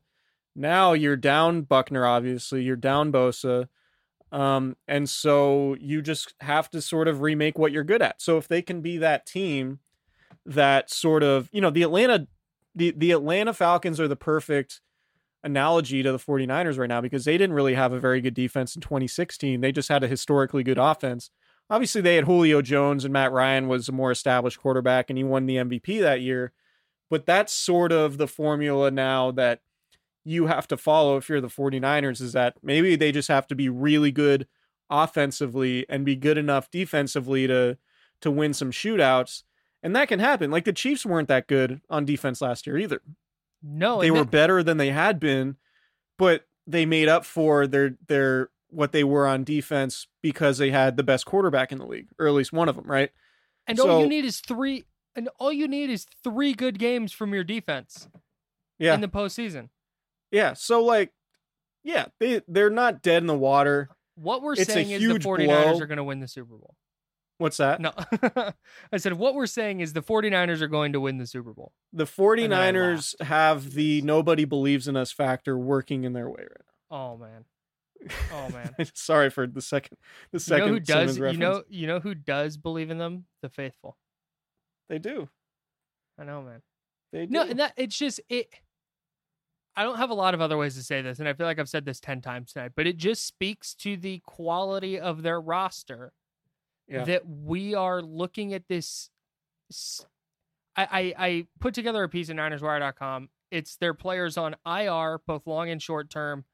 [0.55, 3.67] Now you're down Buckner obviously, you're down Bosa.
[4.31, 8.21] Um, and so you just have to sort of remake what you're good at.
[8.21, 9.79] So if they can be that team
[10.47, 12.27] that sort of, you know, the Atlanta
[12.73, 14.81] the the Atlanta Falcons are the perfect
[15.43, 18.75] analogy to the 49ers right now because they didn't really have a very good defense
[18.75, 19.61] in 2016.
[19.61, 21.29] They just had a historically good offense.
[21.69, 25.23] Obviously, they had Julio Jones and Matt Ryan was a more established quarterback and he
[25.23, 26.53] won the MVP that year.
[27.09, 29.61] But that's sort of the formula now that
[30.23, 33.55] you have to follow if you're the 49ers is that maybe they just have to
[33.55, 34.45] be really good
[34.89, 37.77] offensively and be good enough defensively to
[38.19, 39.43] to win some shootouts.
[39.84, 40.49] And that can happen.
[40.51, 43.01] Like the Chiefs weren't that good on defense last year either.
[43.63, 45.57] No, they were that- better than they had been,
[46.17, 50.97] but they made up for their their what they were on defense because they had
[50.97, 53.11] the best quarterback in the league, or at least one of them, right?
[53.69, 57.34] and all you need is three, and all you need is three good games from
[57.34, 58.07] your defense
[58.80, 58.93] Yeah.
[58.93, 59.69] in the postseason.
[60.32, 60.53] yeah.
[60.53, 61.13] So like
[61.84, 63.89] yeah, they they're not dead in the water.
[64.15, 65.80] What we're It's saying is the huge 49ers blow.
[65.82, 66.75] are going to win the Super Bowl.
[67.38, 67.79] What's that?
[67.79, 67.93] No.
[68.91, 71.71] I said what we're saying is the 49ers are going to win the Super Bowl.
[71.93, 76.41] The then I 49ers have the nobody believes in us factor working in their way
[76.41, 76.61] right
[76.91, 76.97] now.
[76.97, 77.45] Oh man.
[78.31, 78.75] Oh man.
[78.93, 79.97] Sorry for the second
[80.31, 81.67] the you second know who does Simmons you know reference.
[81.69, 83.25] you know who does believe in them?
[83.41, 83.97] The faithful.
[84.89, 85.29] they do.
[86.19, 86.61] I know, man.
[87.11, 87.31] They do.
[87.31, 88.49] No, and that it's just it.
[89.75, 91.59] I don't have a lot of other ways to say this, and I feel like
[91.59, 95.39] I've said this ten times tonight, but it just speaks to the quality of their
[95.39, 96.13] roster
[96.88, 97.03] Yeah.
[97.03, 99.09] that we are looking at this.
[100.75, 103.29] I I put together a piece at NinersWire.com.
[103.51, 106.45] It's their players on IR, both long and short term,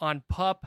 [0.00, 0.66] on pup,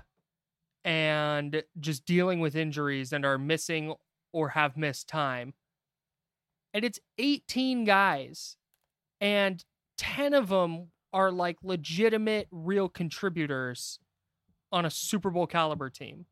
[0.84, 3.94] and just dealing with injuries and are missing
[4.32, 5.54] or have missed time.
[6.74, 8.58] And it's 18 guys,
[9.20, 9.64] and
[9.98, 14.00] 10 of them are like legitimate, real contributors
[14.72, 16.28] on a Super Bowl caliber team.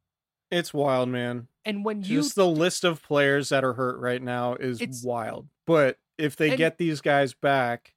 [0.52, 1.48] It's wild, man.
[1.66, 5.04] And when you Just the list of players that are hurt right now is It's-
[5.04, 5.48] wild.
[5.66, 7.94] But if they And- get these guys back,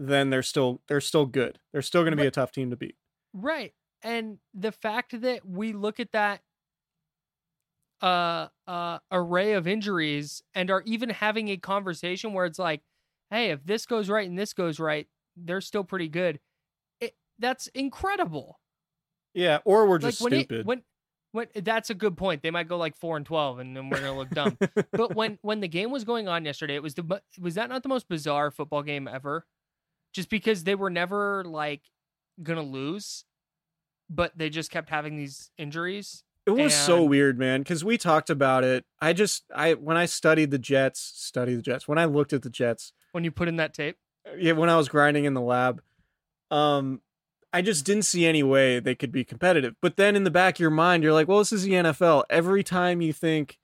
[0.00, 1.58] then they're still they're still good.
[1.72, 2.28] They're still going to be Right.
[2.28, 2.96] a tough team to beat.
[3.32, 3.74] Right.
[4.02, 6.42] And the fact that we look at that
[8.00, 12.82] uh uh array of injuries and are even having a conversation where it's like,
[13.30, 16.38] hey, if this goes right and this goes right, they're still pretty good.
[17.00, 18.60] It, that's incredible.
[19.34, 20.60] Yeah, or we're just like when stupid.
[20.60, 20.82] It, when
[21.32, 22.42] when that's a good point.
[22.42, 24.58] They might go like 4 and 12 and then we're going to look dumb.
[24.92, 27.82] but when when the game was going on yesterday, it was the was that not
[27.82, 29.46] the most bizarre football game ever?
[30.12, 31.82] Just because they were never like
[32.42, 33.24] gonna lose,
[34.08, 36.24] but they just kept having these injuries.
[36.46, 38.86] It was so weird, man, because we talked about it.
[39.02, 41.86] I just I when I studied the Jets, studied the Jets.
[41.86, 43.98] When I looked at the Jets, When you put in that tape,
[44.38, 45.82] yeah, when I was grinding in the lab,
[46.50, 47.02] um,
[47.52, 49.74] I just didn't see any way they could be competitive.
[49.80, 52.24] But then in the back of your mind, you're like, well, this is the NFL.
[52.28, 53.58] Every time you think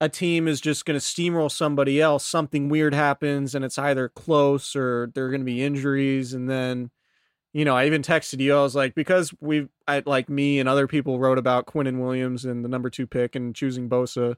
[0.00, 4.08] a team is just going to steamroll somebody else, something weird happens, and it's either
[4.08, 6.90] close or there are going to be injuries, and then.
[7.56, 8.52] You know, I even texted you.
[8.52, 12.44] I was like, because we, I like me and other people wrote about Quinnen Williams
[12.44, 14.34] and the number two pick and choosing Bosa.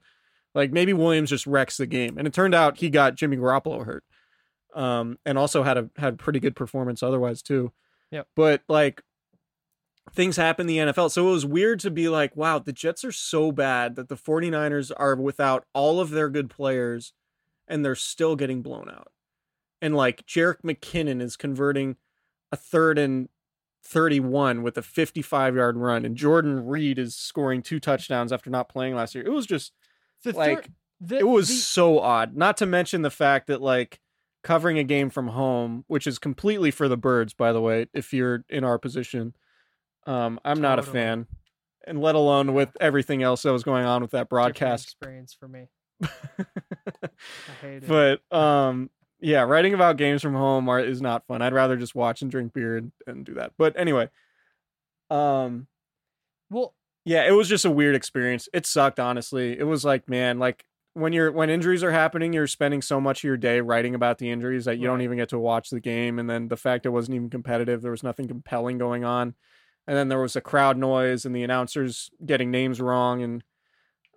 [0.54, 3.86] Like maybe Williams just wrecks the game, and it turned out he got Jimmy Garoppolo
[3.86, 4.04] hurt
[4.76, 7.72] um, and also had a had pretty good performance otherwise too.
[8.10, 8.28] Yep.
[8.34, 9.02] But like
[10.12, 11.10] things happen in the NFL.
[11.10, 14.16] So it was weird to be like, wow, the Jets are so bad that the
[14.16, 17.12] 49ers are without all of their good players
[17.68, 19.08] and they're still getting blown out.
[19.82, 21.96] And like Jerick McKinnon is converting
[22.50, 23.28] a third and
[23.84, 28.68] 31 with a 55 yard run and Jordan Reed is scoring two touchdowns after not
[28.68, 29.24] playing last year.
[29.24, 29.72] It was just
[30.24, 32.36] the like third, the, it was the- so odd.
[32.36, 34.00] Not to mention the fact that like
[34.46, 38.12] covering a game from home, which is completely for the birds, by the way, if
[38.12, 39.34] you're in our position.
[40.06, 41.26] Um, I'm not a fan,
[41.84, 44.84] and let alone with everything else that was going on with that different broadcast.
[44.84, 45.66] experience for me.
[46.04, 46.08] I
[47.60, 47.88] hate it.
[47.88, 48.88] but um,
[49.18, 51.42] yeah, writing about games from home are, is not fun.
[51.42, 53.54] I'd rather just watch and drink beer and, and do that.
[53.58, 54.10] But anyway,
[55.10, 55.66] um,
[56.50, 56.72] well,
[57.04, 58.48] yeah, it was just a weird experience.
[58.52, 59.58] It sucked, honestly.
[59.58, 60.64] It was like, man, like
[60.96, 64.16] when you're when injuries are happening, you're spending so much of your day writing about
[64.16, 66.18] the injuries that you don't even get to watch the game.
[66.18, 69.34] And then the fact it wasn't even competitive, there was nothing compelling going on.
[69.86, 73.44] And then there was a crowd noise and the announcers getting names wrong, and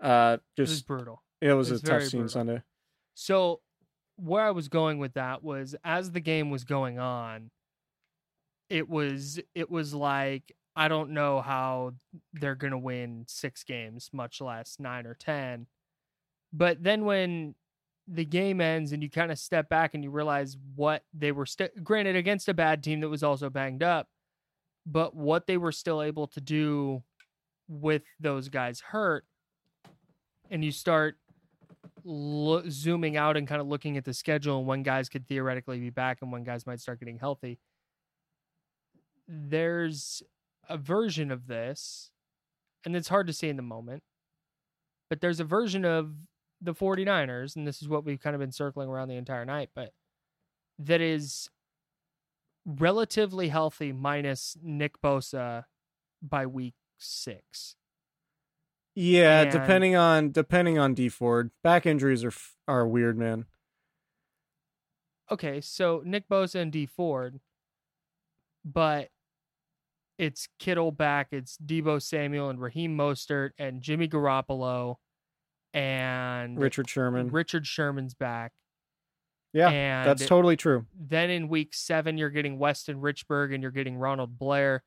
[0.01, 1.21] uh, it was just brutal.
[1.41, 2.29] it was, it was a tough scene brutal.
[2.29, 2.61] Sunday.
[3.13, 3.59] So
[4.15, 7.51] where I was going with that was as the game was going on,
[8.69, 11.95] it was it was like I don't know how
[12.31, 15.67] they're gonna win six games, much less nine or ten.
[16.51, 17.55] But then when
[18.07, 21.45] the game ends and you kind of step back and you realize what they were
[21.45, 24.07] st- granted against a bad team that was also banged up,
[24.85, 27.03] but what they were still able to do
[27.67, 29.25] with those guys hurt,
[30.49, 31.17] and you start
[32.03, 35.79] lo- zooming out and kind of looking at the schedule and when guys could theoretically
[35.79, 37.59] be back and when guys might start getting healthy.
[39.27, 40.23] There's
[40.67, 42.09] a version of this,
[42.83, 44.01] and it's hard to see in the moment,
[45.11, 46.11] but there's a version of
[46.61, 49.69] the 49ers, and this is what we've kind of been circling around the entire night,
[49.73, 49.93] but
[50.77, 51.49] that is
[52.65, 55.65] relatively healthy minus Nick Bosa
[56.21, 57.75] by week six.
[58.95, 62.33] Yeah, And- depending on depending on Dee Ford, back injuries are
[62.67, 63.45] are weird, man.
[65.31, 67.39] okay, so Nick Bosa and Dee Ford,
[68.65, 69.09] but
[70.17, 74.97] it's Kittle back, it's Deebo Samuel and Raheem Mostert and Jimmy Garoppolo
[75.73, 77.29] and Richard Sherman.
[77.29, 78.53] Richard Sherman's back.
[79.53, 80.85] yeah, and that's totally true.
[80.99, 84.83] then in week seven, you're getting Weston Richburg and you're getting Ronald Blair.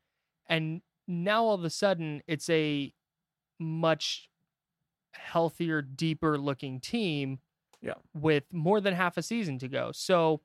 [0.49, 2.93] And now all of a sudden, it's a
[3.59, 4.29] much
[5.13, 7.39] healthier, deeper looking team
[7.81, 7.95] Yeah.
[8.15, 9.93] with more than half a season to go.
[9.93, 10.41] So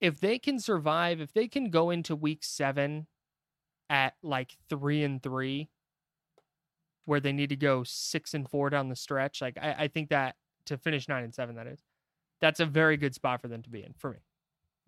[0.00, 3.06] if they can survive, if they can go into week seven
[3.88, 5.68] at like three and three,
[7.10, 10.10] where they need to go six and four down the stretch, like I, I think
[10.10, 10.36] that
[10.66, 11.80] to finish nine and seven, that is,
[12.40, 14.20] that's a very good spot for them to be in for me.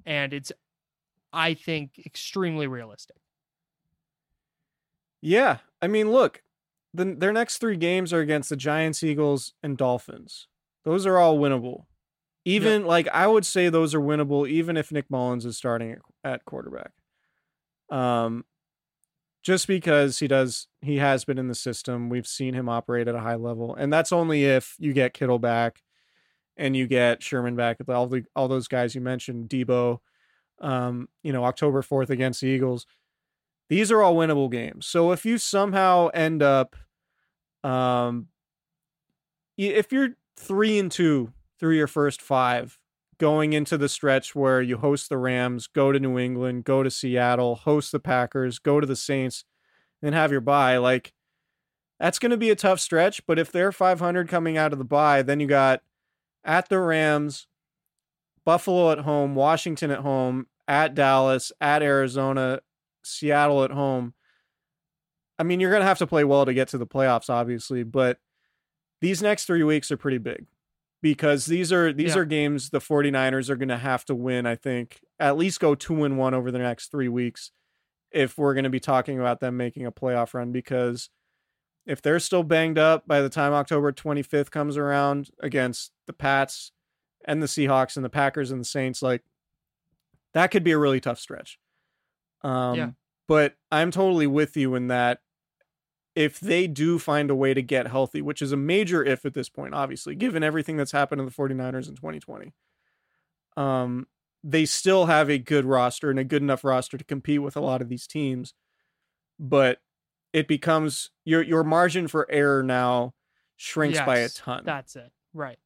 [0.06, 0.52] And it's,
[1.32, 3.16] I think, extremely realistic.
[5.20, 6.42] Yeah, I mean, look,
[6.94, 10.46] the, their next three games are against the Giants, Eagles, and Dolphins.
[10.84, 11.86] Those are all winnable.
[12.44, 15.98] Even like I would say those are winnable, even if Nick Mullens is starting at,
[16.24, 16.92] at quarterback.
[17.90, 18.44] Um,
[19.43, 22.09] just because he does, he has been in the system.
[22.09, 25.38] We've seen him operate at a high level, and that's only if you get Kittle
[25.38, 25.82] back,
[26.57, 27.78] and you get Sherman back.
[27.88, 29.99] All the all those guys you mentioned, Deebo.
[30.61, 32.86] Um, you know, October fourth against the Eagles
[33.72, 34.84] these are all winnable games.
[34.84, 36.76] So if you somehow end up,
[37.64, 38.26] um,
[39.57, 42.78] if you're three and two through your first five,
[43.22, 46.90] going into the stretch where you host the Rams, go to New England, go to
[46.90, 49.44] Seattle, host the Packers, go to the Saints,
[50.02, 51.12] and have your bye, like
[52.00, 53.24] that's going to be a tough stretch.
[53.24, 55.82] But if they're 500 coming out of the bye, then you got
[56.42, 57.46] at the Rams,
[58.44, 62.58] Buffalo at home, Washington at home, at Dallas, at Arizona,
[63.04, 64.14] Seattle at home.
[65.38, 67.84] I mean, you're going to have to play well to get to the playoffs, obviously,
[67.84, 68.18] but
[69.00, 70.46] these next three weeks are pretty big
[71.03, 72.22] because these are these Yeah.
[72.22, 75.74] are games the 49ers are going to have to win, I think, at least go
[75.74, 77.50] two and one over the next three weeks
[78.11, 81.11] if we're going to be talking about them making a playoff run because
[81.86, 86.70] if they're still banged up by the time October 25th comes around against the Pats
[87.24, 89.22] and the Seahawks and the Packers and the Saints, like
[90.34, 91.59] that could be a really tough stretch.
[92.42, 92.90] Um, Yeah.
[93.28, 95.20] But I'm totally with you in that
[96.14, 99.34] if they do find a way to get healthy, which is a major if at
[99.34, 102.52] this point, obviously, given everything that's happened to the 49ers in 2020,
[103.56, 104.06] um,
[104.44, 107.60] they still have a good roster and a good enough roster to compete with a
[107.60, 108.54] lot of these teams.
[109.38, 109.80] But
[110.32, 113.14] it becomes your your margin for error now
[113.56, 114.62] shrinks by a ton.
[114.64, 115.10] That's it.
[115.32, 115.58] Right.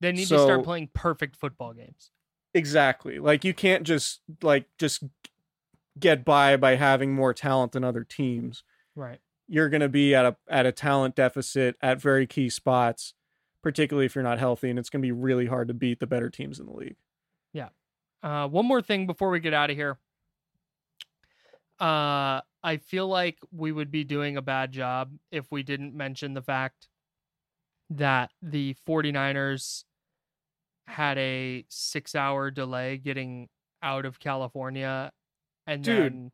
[0.00, 2.10] They need to start playing perfect football games.
[2.54, 3.18] Exactly.
[3.18, 5.04] Like you can't just like just
[5.98, 8.62] get by by having more talent than other teams.
[8.96, 9.20] Right.
[9.52, 13.14] You're going to be at a at a talent deficit at very key spots,
[13.64, 16.06] particularly if you're not healthy and it's going to be really hard to beat the
[16.06, 16.96] better teams in the league.
[17.52, 17.70] Yeah.
[18.22, 19.98] Uh, one more thing before we get out of here.
[21.80, 26.34] Uh, I feel like we would be doing a bad job if we didn't mention
[26.34, 26.88] the fact
[27.88, 29.84] that the 49ers
[30.86, 33.48] had a six hour delay getting
[33.82, 35.10] out of California.
[35.66, 36.32] And Dude, then.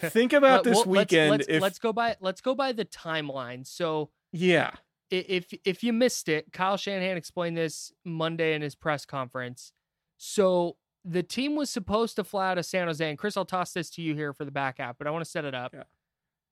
[0.00, 2.72] Think about Let- this well, let's- weekend Let's, if let's go by let's go by
[2.72, 3.66] the timeline.
[3.66, 4.72] So yeah.
[5.10, 9.72] if if you missed it, Kyle Shanahan explained this Monday in his press conference.
[10.16, 13.72] So the team was supposed to fly out of San Jose, and Chris, I'll toss
[13.72, 15.74] this to you here for the back half, but I want to set it up.
[15.74, 15.82] Yeah.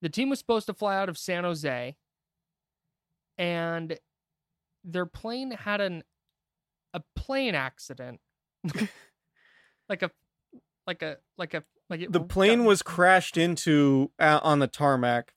[0.03, 1.97] The team was supposed to fly out of San Jose,
[3.39, 3.99] and
[4.85, 6.03] their plane had an
[6.95, 8.21] a plane accident,
[9.89, 10.11] like a
[10.87, 14.67] like a like a like it The plane got- was crashed into uh, on the
[14.67, 15.33] tarmac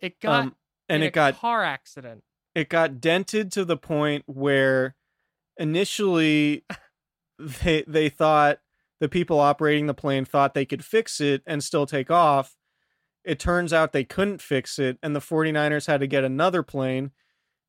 [0.00, 0.56] it got um
[0.88, 2.22] and in it a got car accident.
[2.54, 4.94] it got dented to the point where
[5.56, 6.64] initially
[7.38, 8.58] they they thought
[9.00, 12.56] the people operating the plane thought they could fix it and still take off.
[13.24, 17.10] It turns out they couldn't fix it and the 49ers had to get another plane.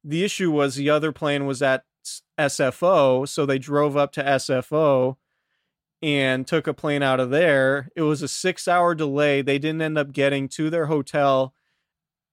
[0.03, 1.85] The issue was the other plane was at
[2.39, 5.17] SFO, so they drove up to SFO
[6.03, 7.89] and took a plane out of there.
[7.95, 9.41] It was a 6-hour delay.
[9.41, 11.53] They didn't end up getting to their hotel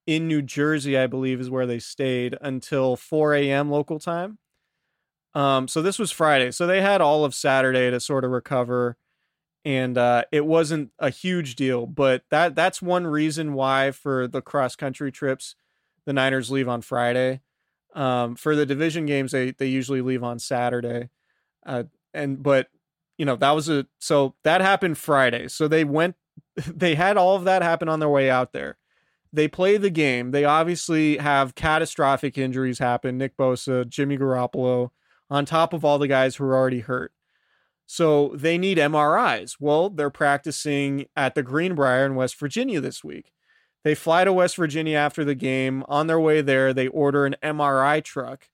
[0.09, 3.71] in New Jersey, I believe, is where they stayed until 4 a.m.
[3.71, 4.39] local time.
[5.35, 6.51] Um, so this was Friday.
[6.51, 8.97] So they had all of Saturday to sort of recover.
[9.65, 14.41] And uh, it wasn't a huge deal, but that that's one reason why for the
[14.43, 15.55] cross country trips,
[16.07, 17.41] the Niners leave on Friday.
[17.95, 21.11] Um, for the division games, they they usually leave on Saturday.
[21.67, 22.69] Uh, and but
[23.21, 25.47] you know that was a so that happened Friday.
[25.47, 26.17] So they went,
[26.67, 28.79] they had all of that happen on their way out there
[29.33, 30.33] they play the game.
[30.33, 33.19] They obviously have catastrophic injuries happen.
[33.19, 34.91] Nick Bosa, Jimmy Garoppolo,
[35.29, 37.13] on top of all the guys who are already hurt.
[37.87, 39.57] So they need MRIs.
[39.59, 43.33] Well, they're practicing at the Greenbrier in West Virginia this week.
[43.83, 45.85] They fly to West Virginia after the game.
[45.89, 48.49] On their way there, they order an MRI truck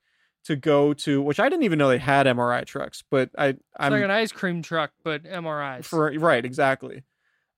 [0.46, 3.92] to go to, which I didn't even know they had MRI trucks, but I I'm
[3.92, 5.84] like an ice cream truck, but MRIs.
[5.84, 7.02] for right, exactly.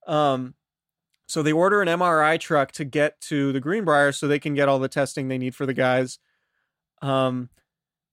[0.07, 0.55] Um,
[1.27, 4.69] So they order an MRI truck to get to the Greenbrier so they can get
[4.69, 6.19] all the testing they need for the guys.
[7.03, 7.51] Um,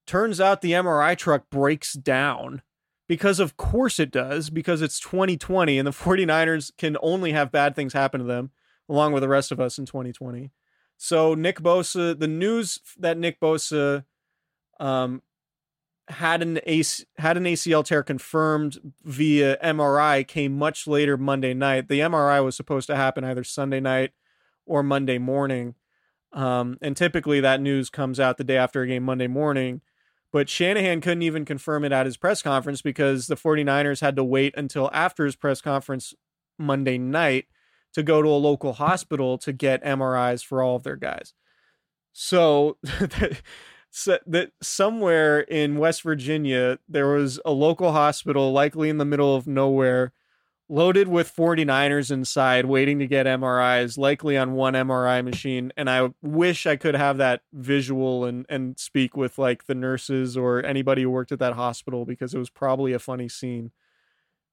[0.05, 2.61] turns out the MRI truck breaks down
[3.07, 7.75] because of course it does because it's 2020 and the 49ers can only have bad
[7.75, 8.51] things happen to them
[8.89, 10.51] along with the rest of us in 2020.
[10.97, 14.03] So Nick Bosa, the news that Nick Bosa
[14.79, 15.21] um,
[16.07, 21.87] had an AC, had an ACL tear confirmed via MRI came much later Monday night.
[21.87, 24.11] The MRI was supposed to happen either Sunday night
[24.65, 25.75] or Monday morning.
[26.33, 29.81] Um, and typically that news comes out the day after a game Monday morning.
[30.31, 34.23] But Shanahan couldn't even confirm it at his press conference because the 49ers had to
[34.23, 36.13] wait until after his press conference
[36.59, 37.45] Monday night
[37.93, 41.33] to go to a local hospital to get MRIs for all of their guys.
[42.11, 42.77] So
[43.97, 49.33] so that somewhere in West Virginia there was a local hospital likely in the middle
[49.33, 50.11] of nowhere
[50.67, 55.71] loaded with 49ers inside waiting to get MRIs likely on one MRI machine.
[55.77, 60.35] And I wish I could have that visual and and speak with like the nurses
[60.35, 63.71] or anybody who worked at that hospital because it was probably a funny scene.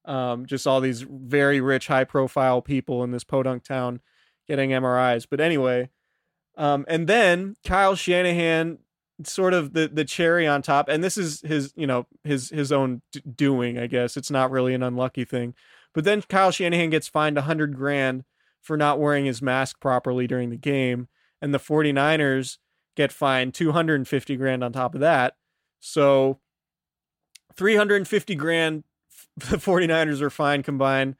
[0.05, 3.99] Um just all these very rich high profile people in this podunk town
[4.47, 5.89] getting MRIs but anyway
[6.55, 8.77] um and then Kyle Shanahan
[9.23, 12.71] sort of the the cherry on top and this is his you know his his
[12.71, 14.17] own d- doing i guess.
[14.17, 15.53] It's not really an unlucky thing.
[15.93, 18.23] But then kyle shanahan gets fined 100 grand
[18.61, 21.07] for not wearing his mask properly during the game
[21.41, 22.57] and the 49ers
[22.95, 25.35] get fined 250 grand on top of that.
[25.79, 26.39] So
[27.55, 28.83] 350 grand
[29.37, 31.15] the 49ers are fined combined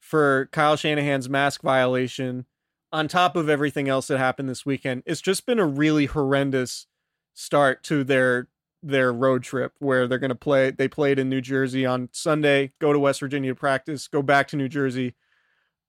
[0.00, 2.46] for kyle shanahan's mask violation
[2.92, 5.02] on top of everything else that happened this weekend.
[5.04, 6.86] It's just been a really horrendous
[7.34, 8.48] start to their
[8.82, 12.72] their road trip where they're going to play they played in New Jersey on Sunday,
[12.80, 15.14] go to West Virginia to practice, go back to New Jersey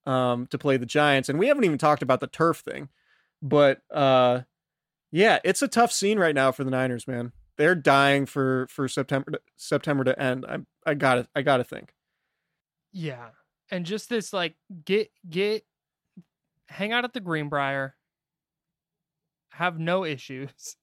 [0.05, 2.89] um to play the Giants and we haven't even talked about the turf thing.
[3.41, 4.41] But uh
[5.11, 7.31] yeah, it's a tough scene right now for the Niners, man.
[7.57, 10.45] They're dying for for September to, September to end.
[10.47, 11.93] I I got to I got to think.
[12.91, 13.29] Yeah.
[13.71, 15.65] And just this like get get
[16.67, 17.95] hang out at the Greenbrier.
[19.49, 20.75] Have no issues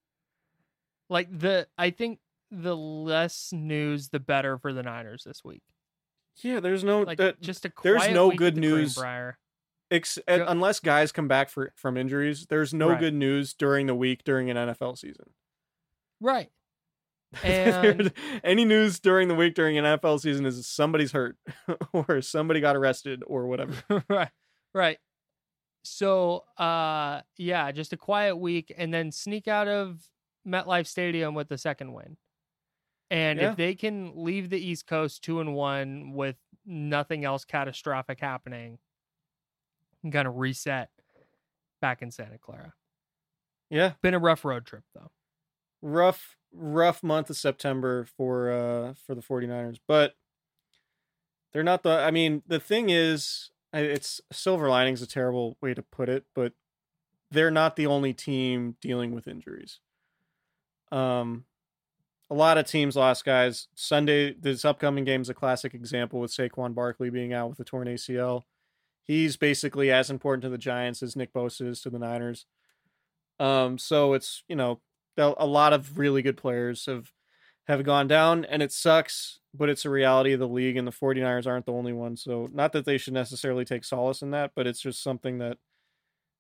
[1.09, 2.19] like the I think
[2.51, 5.63] the less news the better for the Niners this week.
[6.43, 8.99] Yeah, there's no Like that, just a there's no week good news
[9.91, 12.47] ex- Go- unless guys come back for, from injuries.
[12.49, 13.01] There's no Right.
[13.01, 15.31] good news during the week during an NFL season.
[16.21, 16.51] Right.
[17.43, 18.13] And
[18.45, 21.37] Any news during the week during an NFL season is somebody's hurt
[21.93, 23.75] or somebody got arrested or whatever.
[24.09, 24.31] right.
[24.75, 24.99] Right.
[25.83, 30.01] So uh yeah, just a quiet week and then sneak out of
[30.47, 32.17] MetLife Stadium with the second win.
[33.11, 33.51] And Yeah.
[33.51, 38.79] if they can leave the East Coast two and one with nothing else catastrophic happening,
[40.11, 40.91] kind of reset
[41.81, 42.75] back in Santa Clara.
[43.71, 45.11] Yeah, Been a rough road trip though.
[45.81, 50.15] rough rough month of September for uh for the 49ers, but
[51.53, 55.83] they're not the I mean, the thing is it's silver lining's a terrible way to
[55.83, 56.53] put it, but
[57.31, 59.81] they're not the only team dealing with injuries.
[60.93, 61.45] Um
[62.31, 63.69] a lot of teams lost guys.
[63.75, 67.65] Sunday this upcoming game is a classic example with Saquon Barkley being out with a
[67.65, 68.43] torn ACL.
[69.05, 72.47] He's basically as important to the Giants as Nick Bosa is to the Niners.
[73.41, 74.81] Um so it's, you know,
[75.17, 77.13] a a lot of really good players have
[77.69, 80.93] have gone down and it sucks but it's a reality of the league and the
[80.93, 84.53] 49ers aren't the only ones so not that they should necessarily take solace in that
[84.57, 85.59] but it's just something that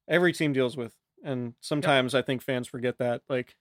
[0.08, 0.94] every team deals with
[1.24, 3.54] and sometimes i think fans forget that like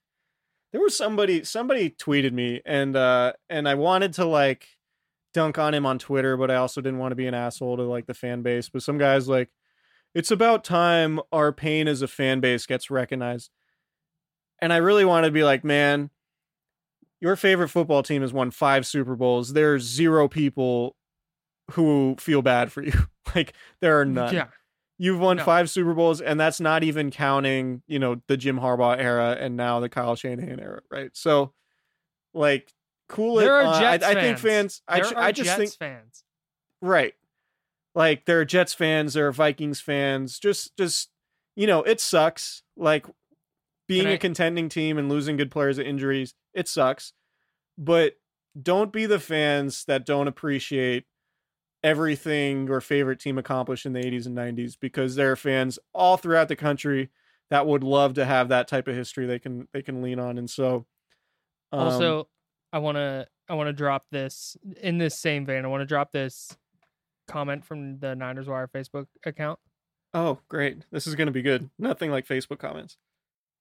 [0.71, 4.67] there was somebody somebody tweeted me and uh and i wanted to like
[5.33, 7.83] dunk on him on twitter but i also didn't want to be an asshole to
[7.83, 9.49] like the fan base but some guys like
[10.13, 13.49] it's about time our pain as a fan base gets recognized
[14.61, 16.11] and I really want to be like, man,
[17.19, 19.53] your favorite football team has won five Super Bowls.
[19.53, 20.95] There's zero people
[21.71, 22.93] who feel bad for you.
[23.35, 24.33] like there are none.
[24.33, 24.47] Yeah.
[25.03, 25.43] You've won No.
[25.43, 29.57] five Super Bowls, and that's not even counting, you know, the Jim Harbaugh era and
[29.57, 31.09] now the Kyle Shanahan era, right?
[31.13, 31.53] So,
[32.35, 32.71] like,
[33.09, 33.43] cool it.
[33.43, 34.81] There are uh, Jets I, I think fans.
[34.87, 36.23] I, There ju- are I just Jets think fans.
[36.81, 37.13] right
[37.95, 41.09] like there are jets fans there are vikings fans just just
[41.57, 43.05] you know it sucks like
[43.89, 47.11] being Can a I- contending team and losing good players to injuries it sucks
[47.77, 48.13] but
[48.59, 51.03] don't be the fans that don't appreciate
[51.83, 56.15] everything your favorite team accomplished in the 80s and 90s because there are fans all
[56.17, 57.09] throughout the country
[57.49, 60.37] that would love to have that type of history they can they can lean on
[60.37, 60.85] and so
[61.71, 62.27] um, also,
[62.73, 65.65] I want to I want to drop this in this same vein.
[65.65, 66.55] I want to drop this
[67.27, 69.59] comment from the Niners Wire Facebook account.
[70.13, 70.85] Oh, great.
[70.91, 71.69] This is going to be good.
[71.79, 72.97] Nothing like Facebook comments.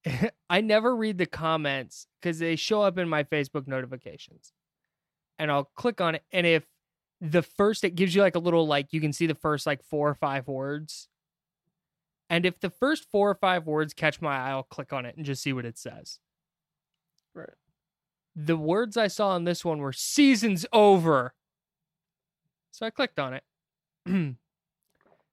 [0.50, 4.52] I never read the comments because they show up in my Facebook notifications.
[5.38, 6.24] And I'll click on it.
[6.32, 6.64] And if
[7.20, 9.82] the first, it gives you like a little, like, you can see the first like
[9.82, 11.08] four or five words.
[12.28, 15.16] And if the first four or five words catch my eye, I'll click on it
[15.16, 16.18] and just see what it says.
[17.34, 17.48] Right.
[18.36, 21.34] The words I saw on this one were season's over.
[22.70, 23.42] So I clicked on it.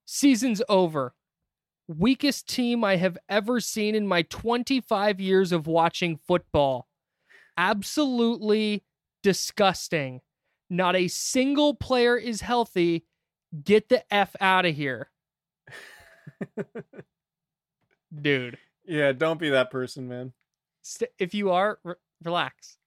[0.04, 1.14] season's over
[1.88, 6.86] weakest team I have ever seen in my 25 years of watching football.
[7.56, 8.84] Absolutely
[9.22, 10.20] disgusting.
[10.70, 13.04] Not a single player is healthy.
[13.64, 15.10] Get the F out of here.
[18.22, 18.58] Dude.
[18.86, 20.32] Yeah, don't be that person, man.
[20.82, 21.94] St- if you are, re-
[22.24, 22.78] relax.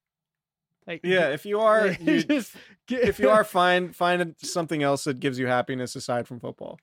[0.88, 2.56] Like, Yeah, if you are, you, just
[2.88, 6.80] get- if you are, find find something else that gives you happiness aside from football.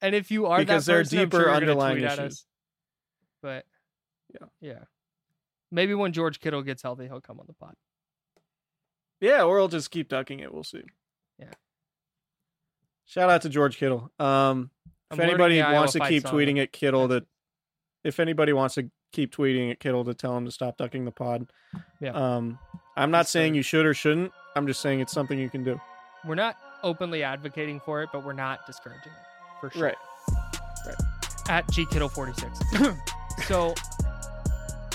[0.00, 2.18] And if you are Because that there are person, deeper sure underlying issues.
[2.18, 2.46] us.
[3.42, 3.64] But
[4.32, 4.46] Yeah.
[4.60, 4.84] yeah.
[5.70, 7.74] Maybe when George Kittle gets healthy, he'll come on the pod.
[9.20, 10.52] Yeah, or I'll just keep ducking it.
[10.52, 10.82] We'll see.
[11.38, 11.52] Yeah.
[13.06, 14.10] Shout out to George Kittle.
[14.18, 14.70] Um,
[15.10, 17.24] if I'm anybody wants to keep tweeting at Kittle, that
[18.04, 21.10] if anybody wants to keep tweeting at Kittle to tell him to stop ducking the
[21.10, 21.50] pod,
[22.00, 22.12] Yeah.
[22.12, 22.58] Um,
[22.96, 24.32] I'm not saying you should or shouldn't.
[24.56, 25.80] I'm just saying it's something you can do.
[26.24, 29.82] We're not openly advocating for it, but we're not discouraging it for sure.
[29.84, 29.96] Right.
[30.86, 30.96] Right.
[31.48, 32.98] At gkittle46.
[33.46, 33.74] so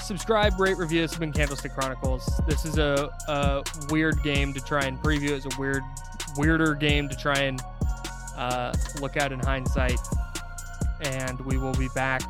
[0.03, 1.01] subscribe, rate, review.
[1.01, 2.29] This has been Candlestick Chronicles.
[2.47, 5.31] This is a, a weird game to try and preview.
[5.31, 5.81] It's a weird,
[6.37, 7.61] weirder game to try and
[8.35, 9.99] uh, look at in hindsight.
[11.01, 12.21] And we will be back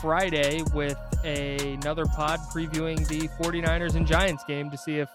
[0.00, 5.08] Friday with another pod previewing the 49ers and Giants game to see if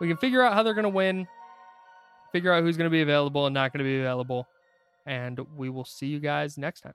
[0.00, 1.26] we can figure out how they're going to win,
[2.32, 4.48] figure out who's going to be available and not going to be available.
[5.06, 6.94] And we will see you guys next time.